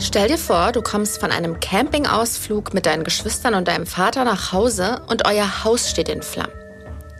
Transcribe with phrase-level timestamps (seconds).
[0.00, 4.52] Stell dir vor, du kommst von einem Campingausflug mit deinen Geschwistern und deinem Vater nach
[4.52, 6.52] Hause und euer Haus steht in Flammen.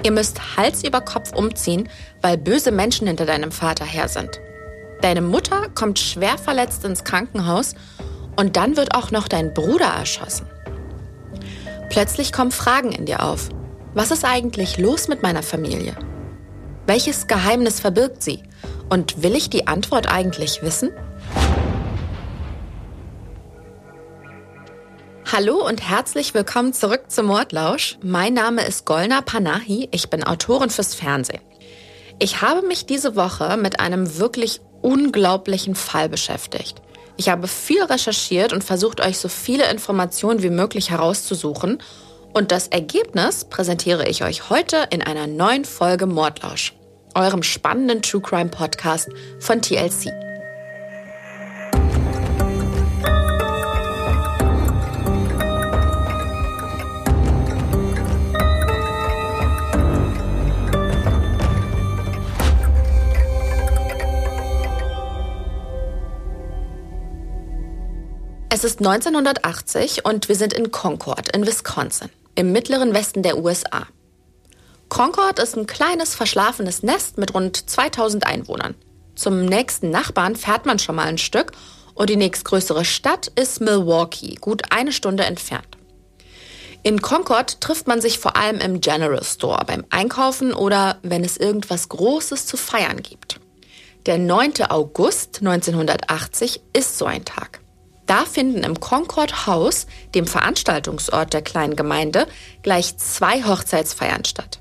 [0.05, 1.89] Ihr müsst Hals über Kopf umziehen,
[2.23, 4.41] weil böse Menschen hinter deinem Vater her sind.
[5.01, 7.75] Deine Mutter kommt schwer verletzt ins Krankenhaus
[8.37, 10.47] und dann wird auch noch dein Bruder erschossen.
[11.91, 13.49] Plötzlich kommen Fragen in dir auf.
[13.95, 15.97] Was ist eigentlich los mit meiner Familie?
[16.87, 18.45] Welches Geheimnis verbirgt sie?
[18.89, 20.91] Und will ich die Antwort eigentlich wissen?
[25.31, 27.99] Hallo und herzlich willkommen zurück zum Mordlausch.
[28.03, 31.43] Mein Name ist Golna Panahi, ich bin Autorin fürs Fernsehen.
[32.19, 36.81] Ich habe mich diese Woche mit einem wirklich unglaublichen Fall beschäftigt.
[37.19, 41.83] Ich habe viel recherchiert und versucht, euch so viele Informationen wie möglich herauszusuchen.
[42.33, 46.73] Und das Ergebnis präsentiere ich euch heute in einer neuen Folge Mordlausch,
[47.15, 50.28] eurem spannenden True Crime Podcast von TLC.
[68.59, 73.87] Es ist 1980 und wir sind in Concord in Wisconsin, im mittleren Westen der USA.
[74.89, 78.75] Concord ist ein kleines, verschlafenes Nest mit rund 2000 Einwohnern.
[79.15, 81.53] Zum nächsten Nachbarn fährt man schon mal ein Stück
[81.95, 85.79] und die nächstgrößere Stadt ist Milwaukee, gut eine Stunde entfernt.
[86.83, 91.37] In Concord trifft man sich vor allem im General Store beim Einkaufen oder wenn es
[91.37, 93.39] irgendwas Großes zu feiern gibt.
[94.07, 94.55] Der 9.
[94.69, 97.58] August 1980 ist so ein Tag.
[98.09, 102.27] Da finden im Concord House, dem Veranstaltungsort der kleinen Gemeinde,
[102.63, 104.61] gleich zwei Hochzeitsfeiern statt.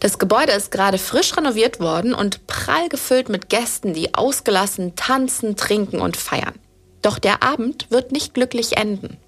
[0.00, 5.56] Das Gebäude ist gerade frisch renoviert worden und prall gefüllt mit Gästen, die ausgelassen tanzen,
[5.56, 6.58] trinken und feiern.
[7.02, 9.18] Doch der Abend wird nicht glücklich enden.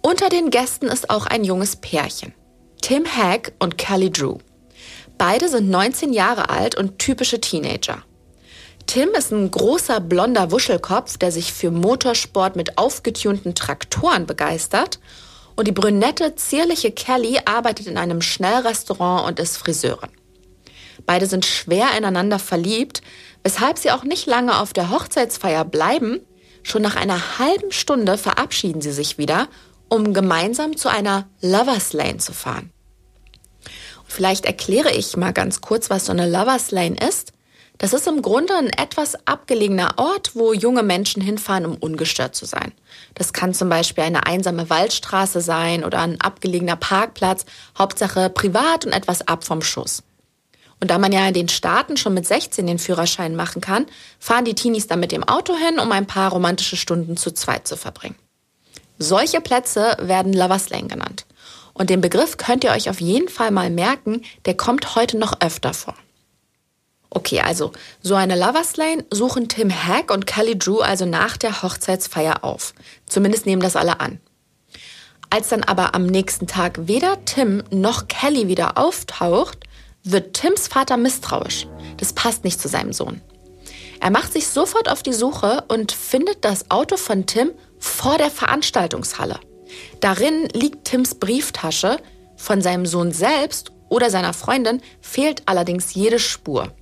[0.00, 2.32] Unter den Gästen ist auch ein junges Pärchen.
[2.80, 4.38] Tim Hack und Kelly Drew.
[5.18, 8.02] Beide sind 19 Jahre alt und typische Teenager.
[8.88, 14.98] Tim ist ein großer blonder Wuschelkopf, der sich für Motorsport mit aufgetunten Traktoren begeistert.
[15.56, 20.08] Und die brünette, zierliche Kelly arbeitet in einem Schnellrestaurant und ist Friseurin.
[21.04, 23.02] Beide sind schwer ineinander verliebt,
[23.42, 26.20] weshalb sie auch nicht lange auf der Hochzeitsfeier bleiben.
[26.62, 29.48] Schon nach einer halben Stunde verabschieden sie sich wieder,
[29.90, 32.72] um gemeinsam zu einer Lovers Lane zu fahren.
[34.06, 37.34] vielleicht erkläre ich mal ganz kurz, was so eine Lovers Lane ist.
[37.78, 42.44] Das ist im Grunde ein etwas abgelegener Ort, wo junge Menschen hinfahren, um ungestört zu
[42.44, 42.72] sein.
[43.14, 47.46] Das kann zum Beispiel eine einsame Waldstraße sein oder ein abgelegener Parkplatz,
[47.78, 50.02] Hauptsache privat und etwas ab vom Schuss.
[50.80, 53.86] Und da man ja in den Staaten schon mit 16 den Führerschein machen kann,
[54.18, 57.68] fahren die Teenies dann mit dem Auto hin, um ein paar romantische Stunden zu zweit
[57.68, 58.16] zu verbringen.
[58.98, 61.26] Solche Plätze werden Lovers genannt.
[61.74, 65.40] Und den Begriff könnt ihr euch auf jeden Fall mal merken, der kommt heute noch
[65.40, 65.94] öfter vor.
[67.10, 71.62] Okay, also so eine Lovers Lane suchen Tim Hack und Kelly Drew also nach der
[71.62, 72.74] Hochzeitsfeier auf.
[73.06, 74.20] Zumindest nehmen das alle an.
[75.30, 79.58] Als dann aber am nächsten Tag weder Tim noch Kelly wieder auftaucht,
[80.04, 81.66] wird Tims Vater misstrauisch.
[81.98, 83.20] Das passt nicht zu seinem Sohn.
[84.00, 88.30] Er macht sich sofort auf die Suche und findet das Auto von Tim vor der
[88.30, 89.40] Veranstaltungshalle.
[90.00, 91.98] Darin liegt Tims Brieftasche.
[92.36, 96.72] Von seinem Sohn selbst oder seiner Freundin fehlt allerdings jede Spur.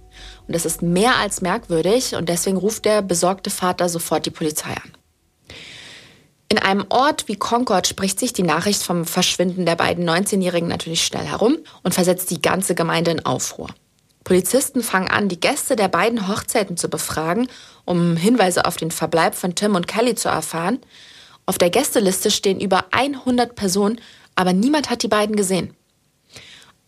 [0.47, 4.71] Und das ist mehr als merkwürdig und deswegen ruft der besorgte Vater sofort die Polizei
[4.71, 4.93] an.
[6.49, 11.05] In einem Ort wie Concord spricht sich die Nachricht vom Verschwinden der beiden 19-Jährigen natürlich
[11.05, 13.69] schnell herum und versetzt die ganze Gemeinde in Aufruhr.
[14.23, 17.49] Polizisten fangen an, die Gäste der beiden Hochzeiten zu befragen,
[17.85, 20.81] um Hinweise auf den Verbleib von Tim und Kelly zu erfahren.
[21.47, 24.01] Auf der Gästeliste stehen über 100 Personen,
[24.35, 25.76] aber niemand hat die beiden gesehen.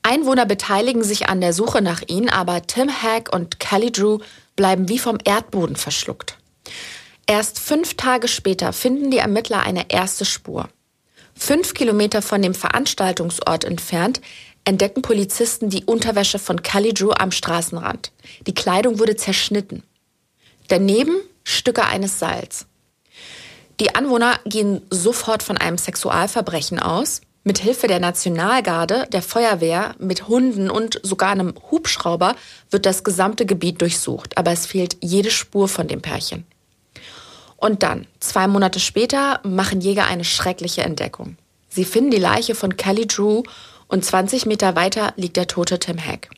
[0.09, 4.21] Einwohner beteiligen sich an der Suche nach ihnen, aber Tim Hack und Kelly Drew
[4.57, 6.39] bleiben wie vom Erdboden verschluckt.
[7.27, 10.71] Erst fünf Tage später finden die Ermittler eine erste Spur.
[11.35, 14.23] Fünf Kilometer von dem Veranstaltungsort entfernt
[14.65, 18.11] entdecken Polizisten die Unterwäsche von Kelly Drew am Straßenrand.
[18.47, 19.83] Die Kleidung wurde zerschnitten.
[20.69, 22.65] Daneben Stücke eines Seils.
[23.79, 30.29] Die Anwohner gehen sofort von einem Sexualverbrechen aus mit Hilfe der Nationalgarde, der Feuerwehr, mit
[30.29, 32.37] Hunden und sogar einem Hubschrauber
[32.71, 36.45] wird das gesamte Gebiet durchsucht, aber es fehlt jede Spur von dem Pärchen.
[37.57, 41.39] Und dann, zwei Monate später, machen Jäger eine schreckliche Entdeckung.
[41.71, 43.45] Sie finden die Leiche von Kelly Drew
[43.89, 46.29] und 20 Meter weiter liegt der tote Tim Hack.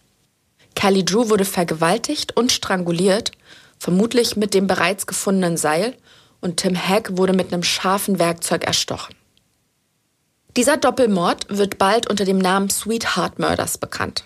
[0.77, 3.33] Kelly Drew wurde vergewaltigt und stranguliert,
[3.81, 5.97] vermutlich mit dem bereits gefundenen Seil,
[6.41, 9.17] und Tim Hack wurde mit einem scharfen Werkzeug erstochen.
[10.57, 14.25] Dieser Doppelmord wird bald unter dem Namen Sweetheart Murders bekannt.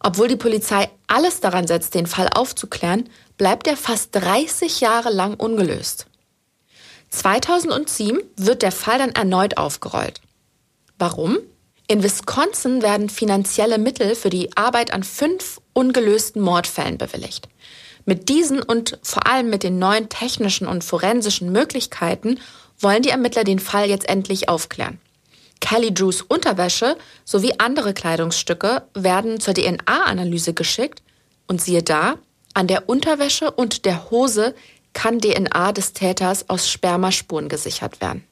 [0.00, 5.34] Obwohl die Polizei alles daran setzt, den Fall aufzuklären, bleibt er fast 30 Jahre lang
[5.34, 6.06] ungelöst.
[7.10, 10.20] 2007 wird der Fall dann erneut aufgerollt.
[10.98, 11.38] Warum?
[11.88, 17.48] In Wisconsin werden finanzielle Mittel für die Arbeit an fünf ungelösten Mordfällen bewilligt.
[18.04, 22.38] Mit diesen und vor allem mit den neuen technischen und forensischen Möglichkeiten
[22.78, 25.00] wollen die Ermittler den Fall jetzt endlich aufklären.
[25.60, 31.02] Kelly Drews Unterwäsche sowie andere Kleidungsstücke werden zur DNA-Analyse geschickt
[31.46, 32.16] und siehe da,
[32.54, 34.54] an der Unterwäsche und der Hose
[34.92, 38.24] kann DNA des Täters aus Spermaspuren gesichert werden.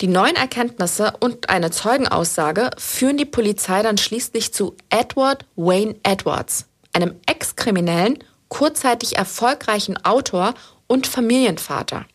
[0.00, 6.66] Die neuen Erkenntnisse und eine Zeugenaussage führen die Polizei dann schließlich zu Edward Wayne Edwards,
[6.92, 10.54] einem Ex-Kriminellen, kurzzeitig erfolgreichen Autor
[10.86, 12.06] und Familienvater.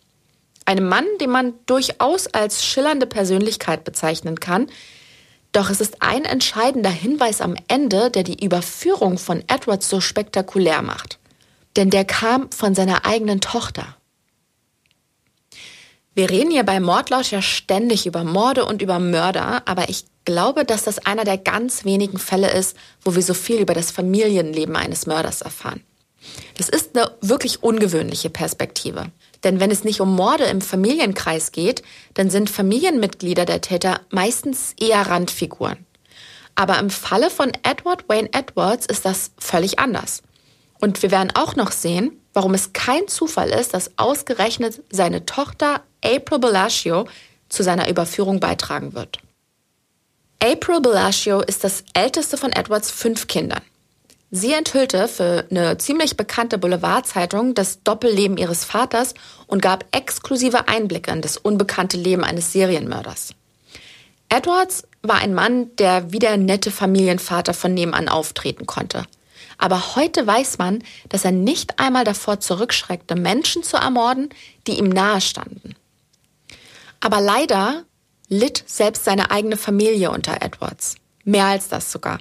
[0.66, 4.68] Einem Mann, den man durchaus als schillernde Persönlichkeit bezeichnen kann.
[5.52, 10.82] Doch es ist ein entscheidender Hinweis am Ende, der die Überführung von Edwards so spektakulär
[10.82, 11.20] macht.
[11.76, 13.96] Denn der kam von seiner eigenen Tochter.
[16.16, 20.64] Wir reden hier bei Mordlausch ja ständig über Morde und über Mörder, aber ich glaube,
[20.64, 24.76] dass das einer der ganz wenigen Fälle ist, wo wir so viel über das Familienleben
[24.76, 25.84] eines Mörders erfahren.
[26.58, 29.08] Das ist eine wirklich ungewöhnliche Perspektive.
[29.44, 34.74] Denn wenn es nicht um Morde im Familienkreis geht, dann sind Familienmitglieder der Täter meistens
[34.80, 35.86] eher Randfiguren.
[36.56, 40.22] Aber im Falle von Edward Wayne Edwards ist das völlig anders.
[40.80, 45.82] Und wir werden auch noch sehen, warum es kein Zufall ist, dass ausgerechnet seine Tochter
[46.04, 47.08] April Bellagio
[47.50, 49.20] zu seiner Überführung beitragen wird.
[50.44, 53.62] April Bellagio ist das älteste von Edwards fünf Kindern.
[54.36, 59.14] Sie enthüllte für eine ziemlich bekannte Boulevardzeitung das Doppelleben ihres Vaters
[59.46, 63.36] und gab exklusive Einblicke in das unbekannte Leben eines Serienmörders.
[64.30, 69.06] Edwards war ein Mann, der wie der nette Familienvater von nebenan auftreten konnte.
[69.60, 74.30] Aber heute weiß man, dass er nicht einmal davor zurückschreckte, Menschen zu ermorden,
[74.66, 75.76] die ihm nahestanden.
[77.02, 77.84] Aber leider
[78.30, 80.96] litt selbst seine eigene Familie unter Edwards.
[81.24, 82.18] Mehr als das sogar.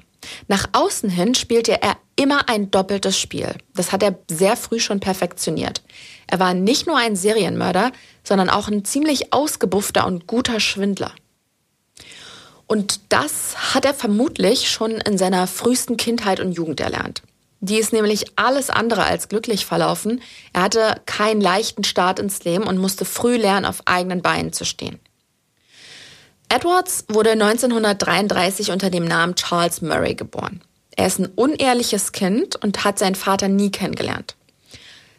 [0.48, 3.54] Nach außen hin spielte er immer ein doppeltes Spiel.
[3.74, 5.82] Das hat er sehr früh schon perfektioniert.
[6.26, 7.92] Er war nicht nur ein Serienmörder,
[8.24, 11.12] sondern auch ein ziemlich ausgebuffter und guter Schwindler.
[12.66, 17.22] Und das hat er vermutlich schon in seiner frühesten Kindheit und Jugend erlernt.
[17.60, 20.20] Die ist nämlich alles andere als glücklich verlaufen.
[20.52, 24.64] Er hatte keinen leichten Start ins Leben und musste früh lernen, auf eigenen Beinen zu
[24.64, 24.98] stehen.
[26.48, 30.60] Edwards wurde 1933 unter dem Namen Charles Murray geboren.
[30.96, 34.36] Er ist ein unehrliches Kind und hat seinen Vater nie kennengelernt.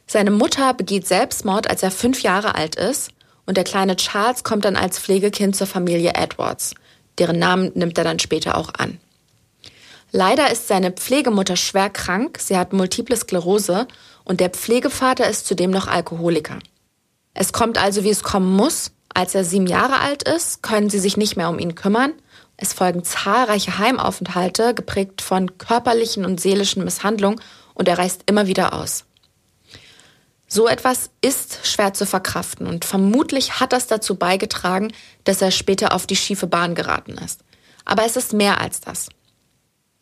[0.06, 3.12] Seine Mutter begeht Selbstmord, als er fünf Jahre alt ist,
[3.46, 6.76] und der kleine Charles kommt dann als Pflegekind zur Familie Edwards.
[7.18, 9.00] Deren Namen nimmt er dann später auch an.
[10.12, 13.88] Leider ist seine Pflegemutter schwer krank, sie hat multiple Sklerose
[14.24, 16.60] und der Pflegevater ist zudem noch Alkoholiker.
[17.34, 21.00] Es kommt also, wie es kommen muss, als er sieben Jahre alt ist, können sie
[21.00, 22.14] sich nicht mehr um ihn kümmern.
[22.64, 27.42] Es folgen zahlreiche Heimaufenthalte, geprägt von körperlichen und seelischen Misshandlungen,
[27.74, 29.04] und er reist immer wieder aus.
[30.48, 34.94] So etwas ist schwer zu verkraften und vermutlich hat das dazu beigetragen,
[35.26, 37.42] dass er später auf die schiefe Bahn geraten ist.
[37.84, 39.10] Aber es ist mehr als das.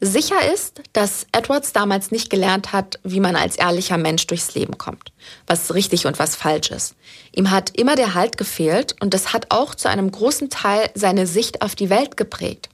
[0.03, 4.79] Sicher ist, dass Edwards damals nicht gelernt hat, wie man als ehrlicher Mensch durchs Leben
[4.79, 5.11] kommt,
[5.45, 6.95] was richtig und was falsch ist.
[7.35, 11.27] Ihm hat immer der Halt gefehlt und das hat auch zu einem großen Teil seine
[11.27, 12.69] Sicht auf die Welt geprägt.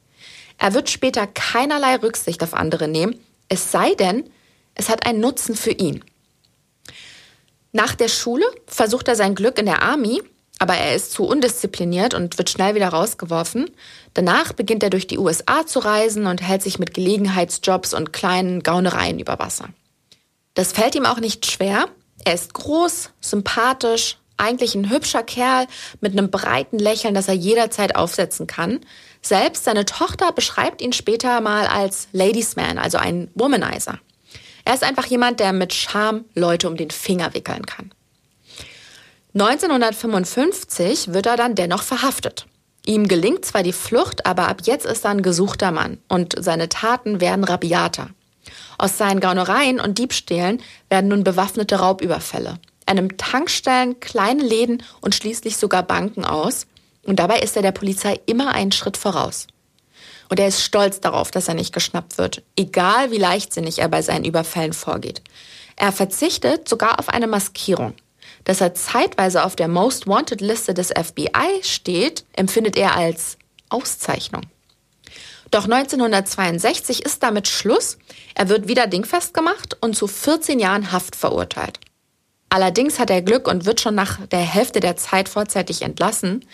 [0.57, 3.19] Er wird später keinerlei Rücksicht auf andere nehmen,
[3.49, 4.29] es sei denn,
[4.73, 6.05] es hat einen Nutzen für ihn.
[7.73, 10.23] Nach der Schule versucht er sein Glück in der Army
[10.59, 13.69] aber er ist zu undiszipliniert und wird schnell wieder rausgeworfen.
[14.13, 18.63] Danach beginnt er durch die USA zu reisen und hält sich mit Gelegenheitsjobs und kleinen
[18.63, 19.69] Gaunereien über Wasser.
[20.55, 21.85] Das fällt ihm auch nicht schwer.
[22.25, 25.67] Er ist groß, sympathisch, eigentlich ein hübscher Kerl
[26.01, 28.79] mit einem breiten Lächeln, das er jederzeit aufsetzen kann.
[29.21, 33.99] Selbst seine Tochter beschreibt ihn später mal als Ladiesman, also ein Womanizer.
[34.65, 37.91] Er ist einfach jemand, der mit Charme Leute um den Finger wickeln kann.
[39.39, 42.47] 1955 wird er dann dennoch verhaftet.
[42.87, 46.69] Ihm gelingt zwar die Flucht, aber ab jetzt ist er ein gesuchter Mann und seine
[46.69, 48.09] Taten werden rabiater.
[48.79, 52.59] Aus seinen Gaunereien und Diebstählen werden nun bewaffnete Raubüberfälle.
[52.87, 56.65] Er nimmt Tankstellen, kleine Läden und schließlich sogar Banken aus.
[57.03, 59.45] Und dabei ist er der Polizei immer einen Schritt voraus.
[60.29, 64.01] Und er ist stolz darauf, dass er nicht geschnappt wird, egal wie leichtsinnig er bei
[64.01, 65.21] seinen Überfällen vorgeht.
[65.75, 67.93] Er verzichtet sogar auf eine Maskierung.
[68.47, 73.37] Dass er zeitweise auf der Most Wanted Liste des FBI steht, empfindet er als
[73.67, 74.43] Auszeichnung.
[75.51, 77.97] Doch 1962 ist damit Schluss.
[78.35, 81.81] Er wird wieder dingfest gemacht und zu 14 Jahren Haft verurteilt.
[82.47, 86.45] Allerdings hat er Glück und wird schon nach der Hälfte der Zeit vorzeitig entlassen.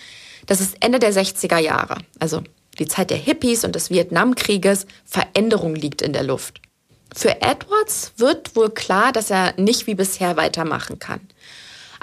[0.48, 2.42] Das ist Ende der 60er Jahre, also
[2.80, 4.88] die Zeit der Hippies und des Vietnamkrieges.
[5.06, 6.60] Veränderung liegt in der Luft.
[7.16, 11.20] Für Edwards wird wohl klar, dass er nicht wie bisher weitermachen kann.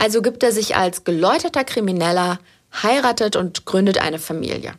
[0.00, 2.38] Also gibt er sich als geläuterter Krimineller,
[2.82, 4.72] heiratet und gründet eine Familie.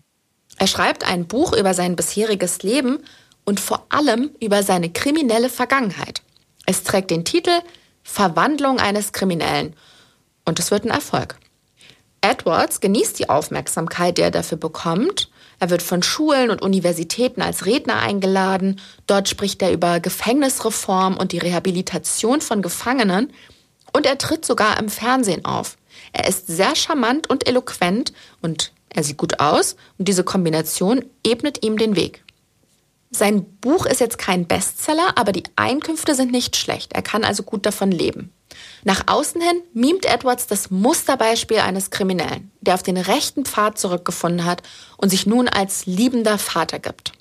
[0.58, 2.98] Er schreibt ein Buch über sein bisheriges Leben
[3.46, 6.24] und vor allem über seine kriminelle Vergangenheit.
[6.66, 7.52] Es trägt den Titel
[8.02, 9.76] Verwandlung eines Kriminellen
[10.46, 11.38] und es wird ein Erfolg.
[12.22, 15.30] Edwards genießt die Aufmerksamkeit, die er dafür bekommt.
[15.60, 18.82] Er wird von Schulen und Universitäten als Redner eingeladen.
[19.06, 23.32] Dort spricht er über Gefängnisreform und die Rehabilitation von Gefangenen.
[23.94, 25.78] Und er tritt sogar im Fernsehen auf.
[26.14, 31.64] Er ist sehr charmant und eloquent und er sieht gut aus und diese Kombination ebnet
[31.64, 32.24] ihm den Weg.
[33.10, 36.94] Sein Buch ist jetzt kein Bestseller, aber die Einkünfte sind nicht schlecht.
[36.94, 38.32] Er kann also gut davon leben.
[38.84, 44.46] Nach außen hin mimt Edwards das Musterbeispiel eines Kriminellen, der auf den rechten Pfad zurückgefunden
[44.46, 44.64] hat
[44.98, 47.12] und sich nun als liebender Vater gibt.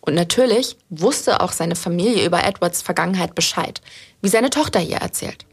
[0.00, 3.80] Und natürlich wusste auch seine Familie über Edwards Vergangenheit Bescheid,
[4.20, 5.46] wie seine Tochter hier erzählt.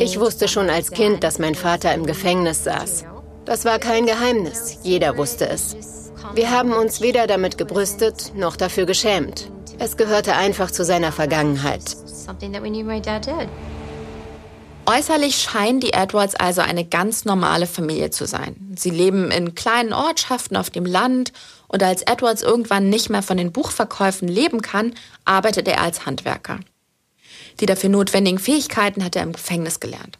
[0.00, 3.04] Ich wusste schon als Kind, dass mein Vater im Gefängnis saß.
[3.44, 5.76] Das war kein Geheimnis, jeder wusste es.
[6.34, 9.50] Wir haben uns weder damit gebrüstet noch dafür geschämt.
[9.78, 11.96] Es gehörte einfach zu seiner Vergangenheit.
[14.86, 18.74] Äußerlich scheinen die Edwards also eine ganz normale Familie zu sein.
[18.74, 21.32] Sie leben in kleinen Ortschaften auf dem Land
[21.68, 24.94] und als Edwards irgendwann nicht mehr von den Buchverkäufen leben kann,
[25.26, 26.60] arbeitet er als Handwerker.
[27.60, 30.18] Die dafür notwendigen Fähigkeiten hat er im Gefängnis gelernt.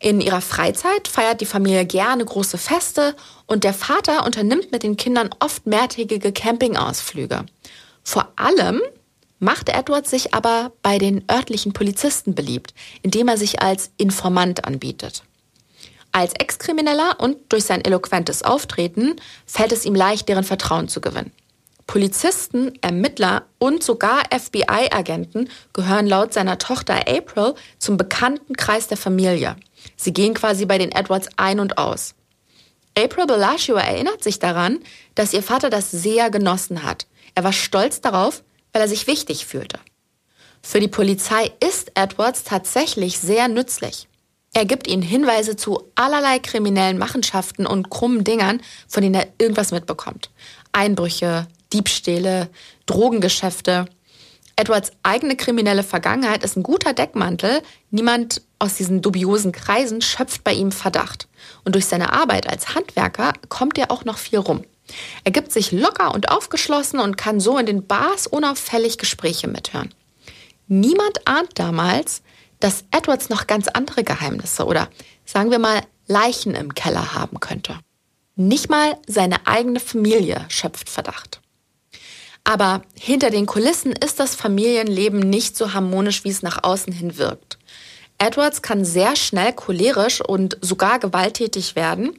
[0.00, 3.16] In ihrer Freizeit feiert die Familie gerne große Feste
[3.46, 7.44] und der Vater unternimmt mit den Kindern oft mehrtägige Campingausflüge.
[8.04, 8.80] Vor allem
[9.40, 15.24] macht Edward sich aber bei den örtlichen Polizisten beliebt, indem er sich als Informant anbietet.
[16.12, 19.16] Als Ex-Krimineller und durch sein eloquentes Auftreten
[19.46, 21.32] fällt es ihm leicht, deren Vertrauen zu gewinnen.
[21.88, 29.56] Polizisten, Ermittler und sogar FBI-Agenten gehören laut seiner Tochter April zum bekannten Kreis der Familie.
[29.96, 32.14] Sie gehen quasi bei den Edwards ein und aus.
[32.96, 34.80] April Bellagio erinnert sich daran,
[35.14, 37.06] dass ihr Vater das sehr genossen hat.
[37.34, 39.78] Er war stolz darauf, weil er sich wichtig fühlte.
[40.62, 44.08] Für die Polizei ist Edwards tatsächlich sehr nützlich.
[44.52, 49.70] Er gibt ihnen Hinweise zu allerlei kriminellen Machenschaften und krummen Dingern, von denen er irgendwas
[49.70, 50.30] mitbekommt.
[50.72, 52.48] Einbrüche, Diebstähle,
[52.86, 53.86] Drogengeschäfte.
[54.56, 57.62] Edwards eigene kriminelle Vergangenheit ist ein guter Deckmantel.
[57.90, 61.28] Niemand aus diesen dubiosen Kreisen schöpft bei ihm Verdacht.
[61.64, 64.64] Und durch seine Arbeit als Handwerker kommt er auch noch viel rum.
[65.24, 69.94] Er gibt sich locker und aufgeschlossen und kann so in den Bars unauffällig Gespräche mithören.
[70.66, 72.22] Niemand ahnt damals,
[72.60, 74.88] dass Edwards noch ganz andere Geheimnisse oder
[75.24, 77.78] sagen wir mal Leichen im Keller haben könnte.
[78.34, 81.40] Nicht mal seine eigene Familie schöpft Verdacht.
[82.48, 87.18] Aber hinter den Kulissen ist das Familienleben nicht so harmonisch, wie es nach außen hin
[87.18, 87.58] wirkt.
[88.16, 92.18] Edwards kann sehr schnell cholerisch und sogar gewalttätig werden.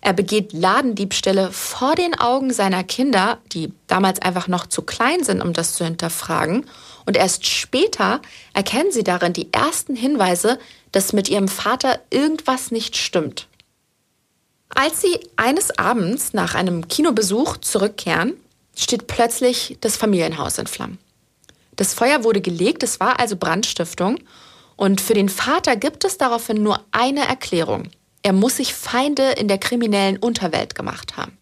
[0.00, 5.40] Er begeht Ladendiebstähle vor den Augen seiner Kinder, die damals einfach noch zu klein sind,
[5.40, 6.66] um das zu hinterfragen.
[7.06, 8.20] Und erst später
[8.54, 10.58] erkennen sie darin die ersten Hinweise,
[10.90, 13.46] dass mit ihrem Vater irgendwas nicht stimmt.
[14.70, 18.34] Als sie eines Abends nach einem Kinobesuch zurückkehren,
[18.78, 20.98] steht plötzlich das Familienhaus in Flammen.
[21.76, 24.18] Das Feuer wurde gelegt, es war also Brandstiftung.
[24.76, 27.90] Und für den Vater gibt es daraufhin nur eine Erklärung.
[28.22, 31.38] Er muss sich Feinde in der kriminellen Unterwelt gemacht haben.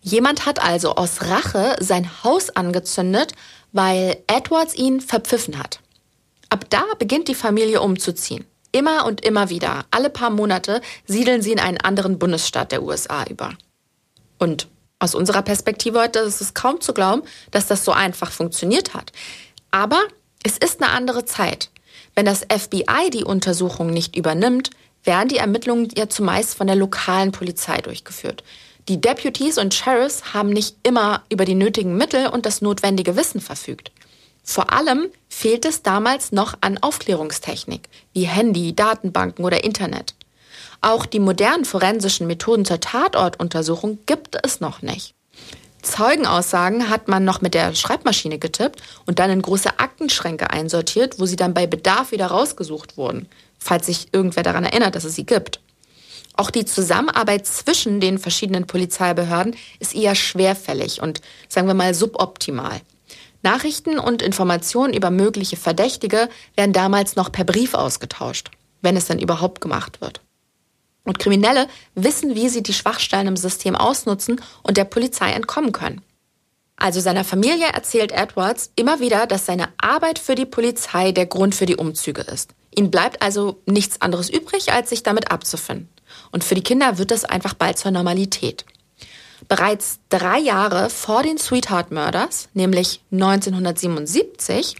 [0.00, 3.32] Jemand hat also aus Rache sein Haus angezündet,
[3.72, 5.80] weil Edwards ihn verpfiffen hat.
[6.48, 8.44] Ab da beginnt die Familie umzuziehen.
[8.72, 13.24] Immer und immer wieder, alle paar Monate, siedeln sie in einen anderen Bundesstaat der USA
[13.24, 13.54] über.
[14.38, 14.66] Und
[15.02, 19.12] aus unserer Perspektive heute ist es kaum zu glauben, dass das so einfach funktioniert hat.
[19.72, 20.00] Aber
[20.44, 21.70] es ist eine andere Zeit.
[22.14, 24.70] Wenn das FBI die Untersuchung nicht übernimmt,
[25.02, 28.44] werden die Ermittlungen ja zumeist von der lokalen Polizei durchgeführt.
[28.88, 33.40] Die Deputies und Sheriffs haben nicht immer über die nötigen Mittel und das notwendige Wissen
[33.40, 33.90] verfügt.
[34.44, 40.14] Vor allem fehlt es damals noch an Aufklärungstechnik, wie Handy, Datenbanken oder Internet.
[40.82, 45.14] Auch die modernen forensischen Methoden zur Tatortuntersuchung gibt es noch nicht.
[45.80, 51.26] Zeugenaussagen hat man noch mit der Schreibmaschine getippt und dann in große Aktenschränke einsortiert, wo
[51.26, 55.26] sie dann bei Bedarf wieder rausgesucht wurden, falls sich irgendwer daran erinnert, dass es sie
[55.26, 55.60] gibt.
[56.34, 62.80] Auch die Zusammenarbeit zwischen den verschiedenen Polizeibehörden ist eher schwerfällig und sagen wir mal suboptimal.
[63.42, 69.18] Nachrichten und Informationen über mögliche Verdächtige werden damals noch per Brief ausgetauscht, wenn es dann
[69.18, 70.20] überhaupt gemacht wird.
[71.04, 76.00] Und Kriminelle wissen, wie sie die Schwachstellen im System ausnutzen und der Polizei entkommen können.
[76.76, 81.54] Also seiner Familie erzählt Edwards immer wieder, dass seine Arbeit für die Polizei der Grund
[81.54, 82.50] für die Umzüge ist.
[82.74, 85.88] Ihnen bleibt also nichts anderes übrig, als sich damit abzufinden.
[86.30, 88.64] Und für die Kinder wird das einfach bald zur Normalität.
[89.48, 94.76] Bereits drei Jahre vor den Sweetheart Murders, nämlich 1977,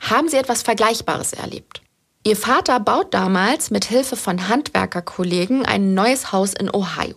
[0.00, 1.82] haben sie etwas Vergleichbares erlebt.
[2.26, 7.14] Ihr Vater baut damals mit Hilfe von Handwerkerkollegen ein neues Haus in Ohio.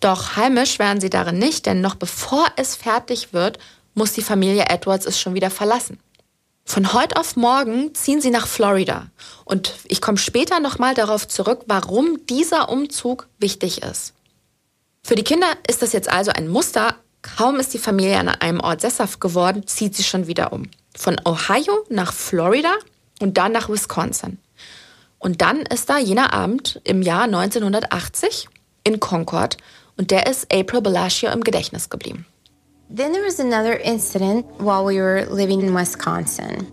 [0.00, 3.60] Doch heimisch werden sie darin nicht, denn noch bevor es fertig wird,
[3.94, 6.00] muss die Familie Edwards es schon wieder verlassen.
[6.64, 9.06] Von heute auf morgen ziehen sie nach Florida.
[9.44, 14.14] Und ich komme später nochmal darauf zurück, warum dieser Umzug wichtig ist.
[15.04, 16.96] Für die Kinder ist das jetzt also ein Muster.
[17.22, 20.68] Kaum ist die Familie an einem Ort sesshaft geworden, zieht sie schon wieder um.
[20.96, 22.74] Von Ohio nach Florida
[23.20, 24.38] und dann nach Wisconsin.
[25.18, 28.48] Und dann ist da jener Abend im Jahr 1980
[28.84, 29.58] in Concord
[29.96, 32.26] und der ist April Bellagio im Gedächtnis geblieben.
[32.94, 36.66] Then there was another incident while we were living in Wisconsin.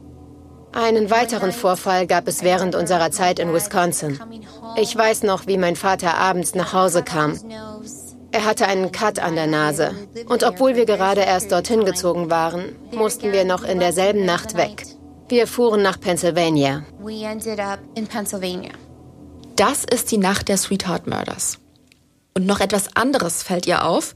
[0.71, 4.19] Einen weiteren Vorfall gab es während unserer Zeit in Wisconsin.
[4.75, 7.37] Ich weiß noch, wie mein Vater abends nach Hause kam.
[8.31, 9.91] Er hatte einen Cut an der Nase.
[10.27, 14.85] Und obwohl wir gerade erst dorthin gezogen waren, mussten wir noch in derselben Nacht weg.
[15.29, 16.85] Wir fuhren nach Pennsylvania.
[19.57, 21.59] Das ist die Nacht der Sweetheart Murders.
[22.33, 24.15] Und noch etwas anderes fällt ihr auf.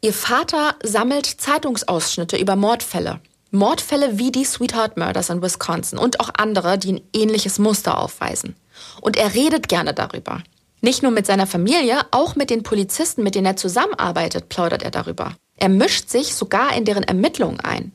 [0.00, 3.20] Ihr Vater sammelt Zeitungsausschnitte über Mordfälle.
[3.50, 8.54] Mordfälle wie die Sweetheart Murders in Wisconsin und auch andere, die ein ähnliches Muster aufweisen.
[9.00, 10.44] Und er redet gerne darüber.
[10.80, 14.92] Nicht nur mit seiner Familie, auch mit den Polizisten, mit denen er zusammenarbeitet, plaudert er
[14.92, 15.34] darüber.
[15.56, 17.92] Er mischt sich sogar in deren Ermittlungen ein.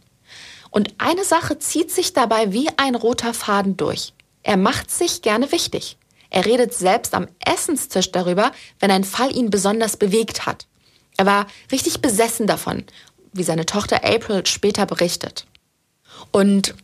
[0.75, 4.11] Und eine Sache zieht sich dabei wie ein roter Faden durch.
[4.43, 5.95] Er macht sich gerne wichtig.
[6.29, 10.67] Er redet selbst am Essenstisch darüber, wenn ein Fall ihn besonders bewegt hat.
[11.15, 12.83] Er war richtig besessen davon,
[13.31, 15.47] wie seine Tochter April später berichtet.
[16.31, 16.75] Und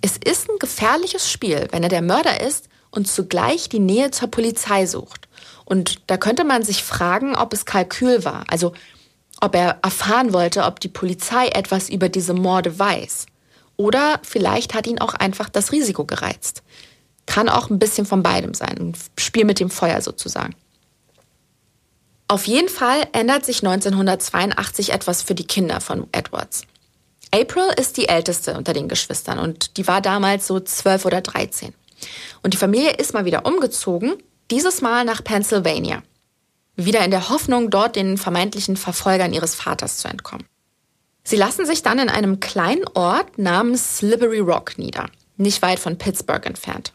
[0.00, 4.30] es ist ein gefährliches Spiel, wenn er der Mörder ist und zugleich die Nähe zur
[4.30, 5.28] Polizei sucht.
[5.66, 8.72] Und da könnte man sich fragen, ob es Kalkül war, also
[9.42, 13.26] ob er erfahren wollte, ob die Polizei etwas über diese Morde weiß.
[13.76, 16.62] Oder vielleicht hat ihn auch einfach das Risiko gereizt.
[17.26, 20.54] Kann auch ein bisschen von beidem sein, ein Spiel mit dem Feuer sozusagen.
[22.28, 26.62] Auf jeden Fall ändert sich 1982 etwas für die Kinder von Edwards.
[27.34, 31.74] April ist die älteste unter den Geschwistern und die war damals so 12 oder 13.
[32.42, 34.14] Und die Familie ist mal wieder umgezogen,
[34.50, 36.02] dieses Mal nach Pennsylvania.
[36.76, 40.46] Wieder in der Hoffnung, dort den vermeintlichen Verfolgern ihres Vaters zu entkommen.
[41.26, 45.08] Sie lassen sich dann in einem kleinen Ort namens Slippery Rock nieder,
[45.38, 46.92] nicht weit von Pittsburgh entfernt.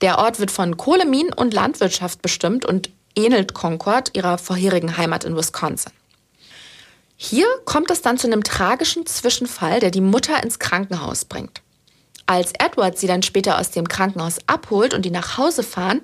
[0.00, 5.36] Der Ort wird von Kohleminen und Landwirtschaft bestimmt und ähnelt Concord ihrer vorherigen Heimat in
[5.36, 5.92] Wisconsin.
[7.16, 11.60] Hier kommt es dann zu einem tragischen Zwischenfall, der die Mutter ins Krankenhaus bringt.
[12.26, 16.00] Als Edward sie dann später aus dem Krankenhaus abholt und die nach Hause fahren,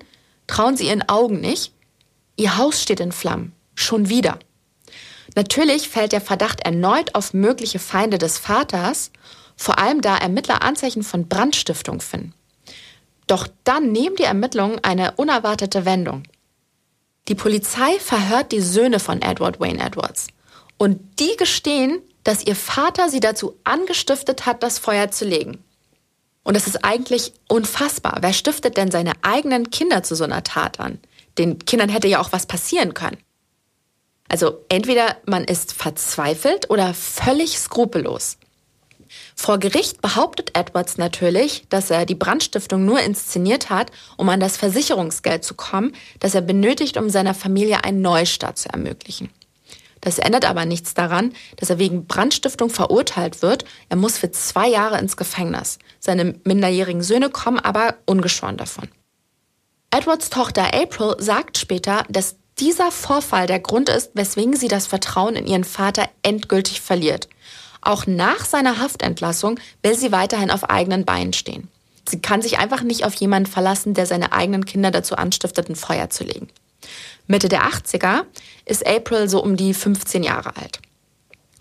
[0.46, 1.72] trauen sie ihren Augen nicht.
[2.37, 3.52] Ihr Haus steht in Flammen.
[3.74, 4.38] Schon wieder.
[5.35, 9.11] Natürlich fällt der Verdacht erneut auf mögliche Feinde des Vaters,
[9.57, 12.35] vor allem da Ermittler Anzeichen von Brandstiftung finden.
[13.27, 16.25] Doch dann nehmen die Ermittlungen eine unerwartete Wendung.
[17.29, 20.29] Die Polizei verhört die Söhne von Edward Wayne Edwards.
[20.79, 25.62] Und die gestehen, dass ihr Vater sie dazu angestiftet hat, das Feuer zu legen.
[26.43, 28.19] Und das ist eigentlich unfassbar.
[28.21, 30.99] Wer stiftet denn seine eigenen Kinder zu so einer Tat an?
[31.38, 33.19] Den Kindern hätte ja auch was passieren können.
[34.31, 38.38] Also entweder man ist verzweifelt oder völlig skrupellos.
[39.35, 44.57] Vor Gericht behauptet Edwards natürlich, dass er die Brandstiftung nur inszeniert hat, um an das
[44.57, 49.31] Versicherungsgeld zu kommen, das er benötigt, um seiner Familie einen Neustart zu ermöglichen.
[50.01, 53.64] Das ändert aber nichts daran, dass er wegen Brandstiftung verurteilt wird.
[53.88, 55.81] Er muss für zwei Jahre ins Gefängnis.
[55.99, 58.88] Seine minderjährigen Söhne kommen aber ungeschoren davon.
[59.90, 65.35] Edwards Tochter April sagt später, dass dieser Vorfall der Grund ist, weswegen sie das Vertrauen
[65.35, 67.29] in ihren Vater endgültig verliert.
[67.81, 71.68] Auch nach seiner Haftentlassung will sie weiterhin auf eigenen Beinen stehen.
[72.09, 75.77] Sie kann sich einfach nicht auf jemanden verlassen, der seine eigenen Kinder dazu anstiftet, ein
[75.77, 76.49] Feuer zu legen.
[77.27, 78.25] Mitte der 80er
[78.66, 80.81] ist April so um die 15 Jahre alt.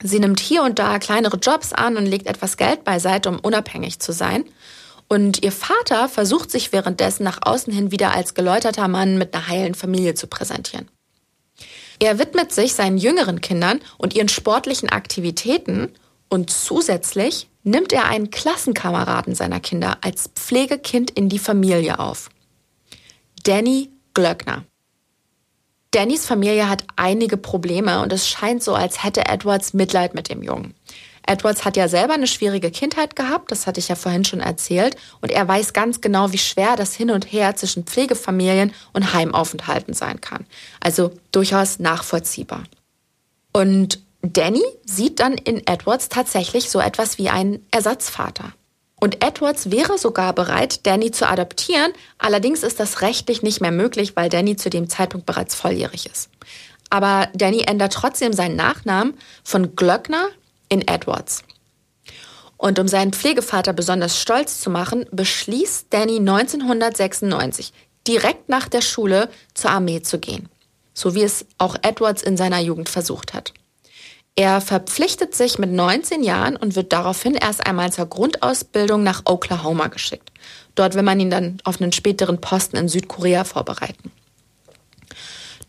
[0.02, 4.00] Sie nimmt hier und da kleinere Jobs an und legt etwas Geld beiseite, um unabhängig
[4.00, 4.46] zu sein.
[5.10, 9.48] Und ihr Vater versucht sich währenddessen nach außen hin wieder als geläuterter Mann mit einer
[9.48, 10.88] heilen Familie zu präsentieren.
[12.00, 15.92] Er widmet sich seinen jüngeren Kindern und ihren sportlichen Aktivitäten
[16.30, 22.30] und zusätzlich nimmt er einen Klassenkameraden seiner Kinder als Pflegekind in die Familie auf.
[23.44, 24.64] Danny Glöckner.
[25.92, 30.44] Dannys Familie hat einige Probleme und es scheint so, als hätte Edwards Mitleid mit dem
[30.44, 30.76] Jungen.
[31.26, 34.96] Edwards hat ja selber eine schwierige Kindheit gehabt, das hatte ich ja vorhin schon erzählt,
[35.22, 39.94] und er weiß ganz genau, wie schwer das Hin und Her zwischen Pflegefamilien und Heimaufenthalten
[39.94, 40.46] sein kann.
[40.80, 42.64] Also durchaus nachvollziehbar.
[43.52, 48.54] Und Danny sieht dann in Edwards tatsächlich so etwas wie einen Ersatzvater.
[49.00, 54.16] Und Edwards wäre sogar bereit, Danny zu adoptieren, allerdings ist das rechtlich nicht mehr möglich,
[54.16, 56.30] weil Danny zu dem Zeitpunkt bereits volljährig ist.
[56.90, 60.28] Aber Danny ändert trotzdem seinen Nachnamen von Glöckner
[60.70, 61.44] in Edwards.
[62.58, 67.74] Und um seinen Pflegevater besonders stolz zu machen, beschließt Danny 1996,
[68.08, 70.50] direkt nach der Schule zur Armee zu gehen.
[70.94, 73.54] So wie es auch Edwards in seiner Jugend versucht hat.
[74.36, 79.88] Er verpflichtet sich mit 19 Jahren und wird daraufhin erst einmal zur Grundausbildung nach Oklahoma
[79.88, 80.32] geschickt.
[80.76, 84.12] Dort will man ihn dann auf einen späteren Posten in Südkorea vorbereiten.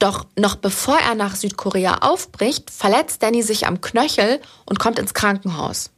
[0.00, 5.14] Doch noch bevor er nach Südkorea aufbricht, verletzt Danny sich am Knöchel und kommt ins
[5.14, 5.90] Krankenhaus.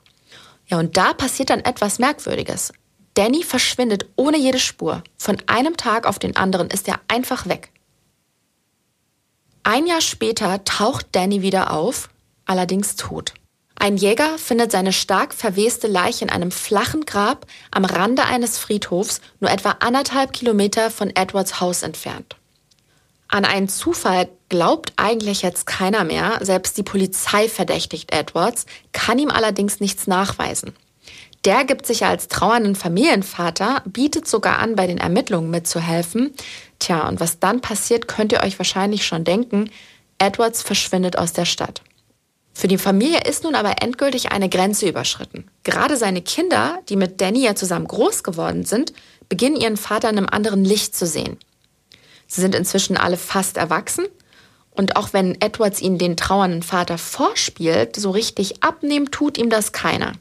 [0.67, 2.73] Ja, und da passiert dann etwas Merkwürdiges.
[3.15, 5.05] Danny verschwindet ohne jede Spur.
[5.17, 7.71] Von einem Tag auf den anderen ist er einfach weg.
[9.63, 12.09] Ein Jahr später taucht Danny wieder auf
[12.45, 13.35] allerdings tot.
[13.77, 19.21] Ein Jäger findet seine stark verweste Leiche in einem flachen Grab am Rande eines Friedhofs,
[19.39, 22.37] nur etwa anderthalb Kilometer von Edwards Haus entfernt.
[23.33, 29.31] An einen Zufall glaubt eigentlich jetzt keiner mehr, selbst die Polizei verdächtigt Edwards, kann ihm
[29.31, 30.75] allerdings nichts nachweisen.
[31.47, 36.35] Der gibt sich als trauernden Familienvater, bietet sogar an, bei den Ermittlungen mitzuhelfen.
[36.79, 39.71] Tja, und was dann passiert, könnt ihr euch wahrscheinlich schon denken.
[40.19, 41.81] Edwards verschwindet aus der Stadt.
[42.53, 45.49] Für die Familie ist nun aber endgültig eine Grenze überschritten.
[45.65, 48.93] Gerade seine Kinder, die mit Danny ja zusammen groß geworden sind,
[49.31, 51.39] beginnen ihren Vater in einem anderen Licht zu sehen.
[52.33, 54.07] Sie sind inzwischen alle fast erwachsen
[54.71, 59.73] und auch wenn Edwards ihnen den trauernden Vater vorspielt, so richtig abnehmen tut ihm das
[59.73, 60.13] keiner.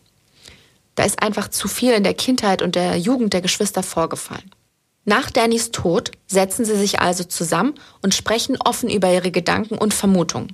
[0.95, 4.52] Da ist einfach zu viel in der Kindheit und der Jugend der Geschwister vorgefallen.
[5.06, 9.93] Nach Dannys Tod setzen sie sich also zusammen und sprechen offen über ihre Gedanken und
[9.93, 10.54] Vermutungen.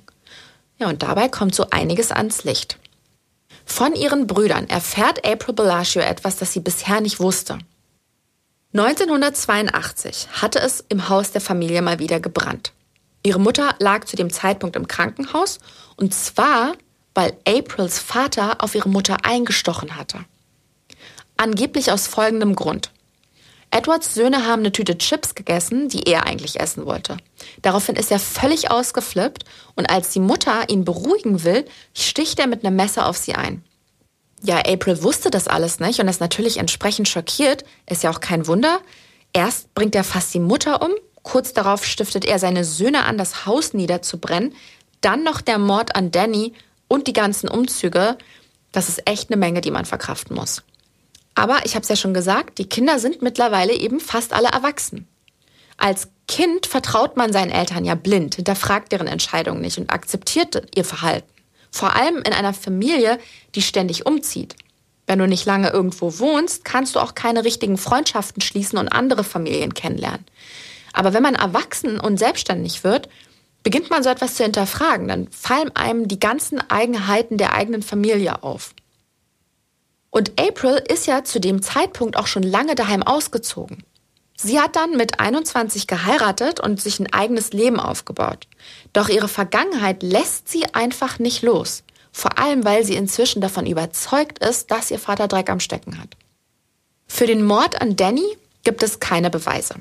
[0.78, 2.78] Ja, und dabei kommt so einiges ans Licht.
[3.64, 7.58] Von ihren Brüdern erfährt April Bellagio etwas, das sie bisher nicht wusste.
[8.74, 12.72] 1982 hatte es im Haus der Familie mal wieder gebrannt.
[13.22, 15.58] Ihre Mutter lag zu dem Zeitpunkt im Krankenhaus
[15.96, 16.74] und zwar,
[17.14, 20.18] weil Aprils Vater auf ihre Mutter eingestochen hatte.
[21.38, 22.92] Angeblich aus folgendem Grund.
[23.70, 27.16] Edwards Söhne haben eine Tüte Chips gegessen, die er eigentlich essen wollte.
[27.62, 29.44] Daraufhin ist er völlig ausgeflippt
[29.76, 33.64] und als die Mutter ihn beruhigen will, sticht er mit einem Messer auf sie ein.
[34.42, 37.64] Ja, April wusste das alles nicht und ist natürlich entsprechend schockiert.
[37.88, 38.80] Ist ja auch kein Wunder.
[39.32, 43.46] Erst bringt er fast die Mutter um, kurz darauf stiftet er seine Söhne an, das
[43.46, 44.54] Haus niederzubrennen,
[45.00, 46.54] dann noch der Mord an Danny
[46.88, 48.16] und die ganzen Umzüge.
[48.72, 50.62] Das ist echt eine Menge, die man verkraften muss.
[51.34, 55.06] Aber ich habe es ja schon gesagt, die Kinder sind mittlerweile eben fast alle erwachsen.
[55.76, 60.84] Als Kind vertraut man seinen Eltern ja blind, hinterfragt deren Entscheidungen nicht und akzeptiert ihr
[60.84, 61.28] Verhalten.
[61.70, 63.18] Vor allem in einer Familie,
[63.54, 64.56] die ständig umzieht.
[65.06, 69.24] Wenn du nicht lange irgendwo wohnst, kannst du auch keine richtigen Freundschaften schließen und andere
[69.24, 70.26] Familien kennenlernen.
[70.92, 73.08] Aber wenn man erwachsen und selbstständig wird,
[73.62, 75.08] beginnt man so etwas zu hinterfragen.
[75.08, 78.74] Dann fallen einem die ganzen Eigenheiten der eigenen Familie auf.
[80.10, 83.84] Und April ist ja zu dem Zeitpunkt auch schon lange daheim ausgezogen.
[84.40, 88.46] Sie hat dann mit 21 geheiratet und sich ein eigenes Leben aufgebaut.
[88.92, 91.82] Doch ihre Vergangenheit lässt sie einfach nicht los.
[92.12, 96.16] Vor allem, weil sie inzwischen davon überzeugt ist, dass ihr Vater Dreck am Stecken hat.
[97.08, 99.74] Für den Mord an Danny gibt es keine Beweise.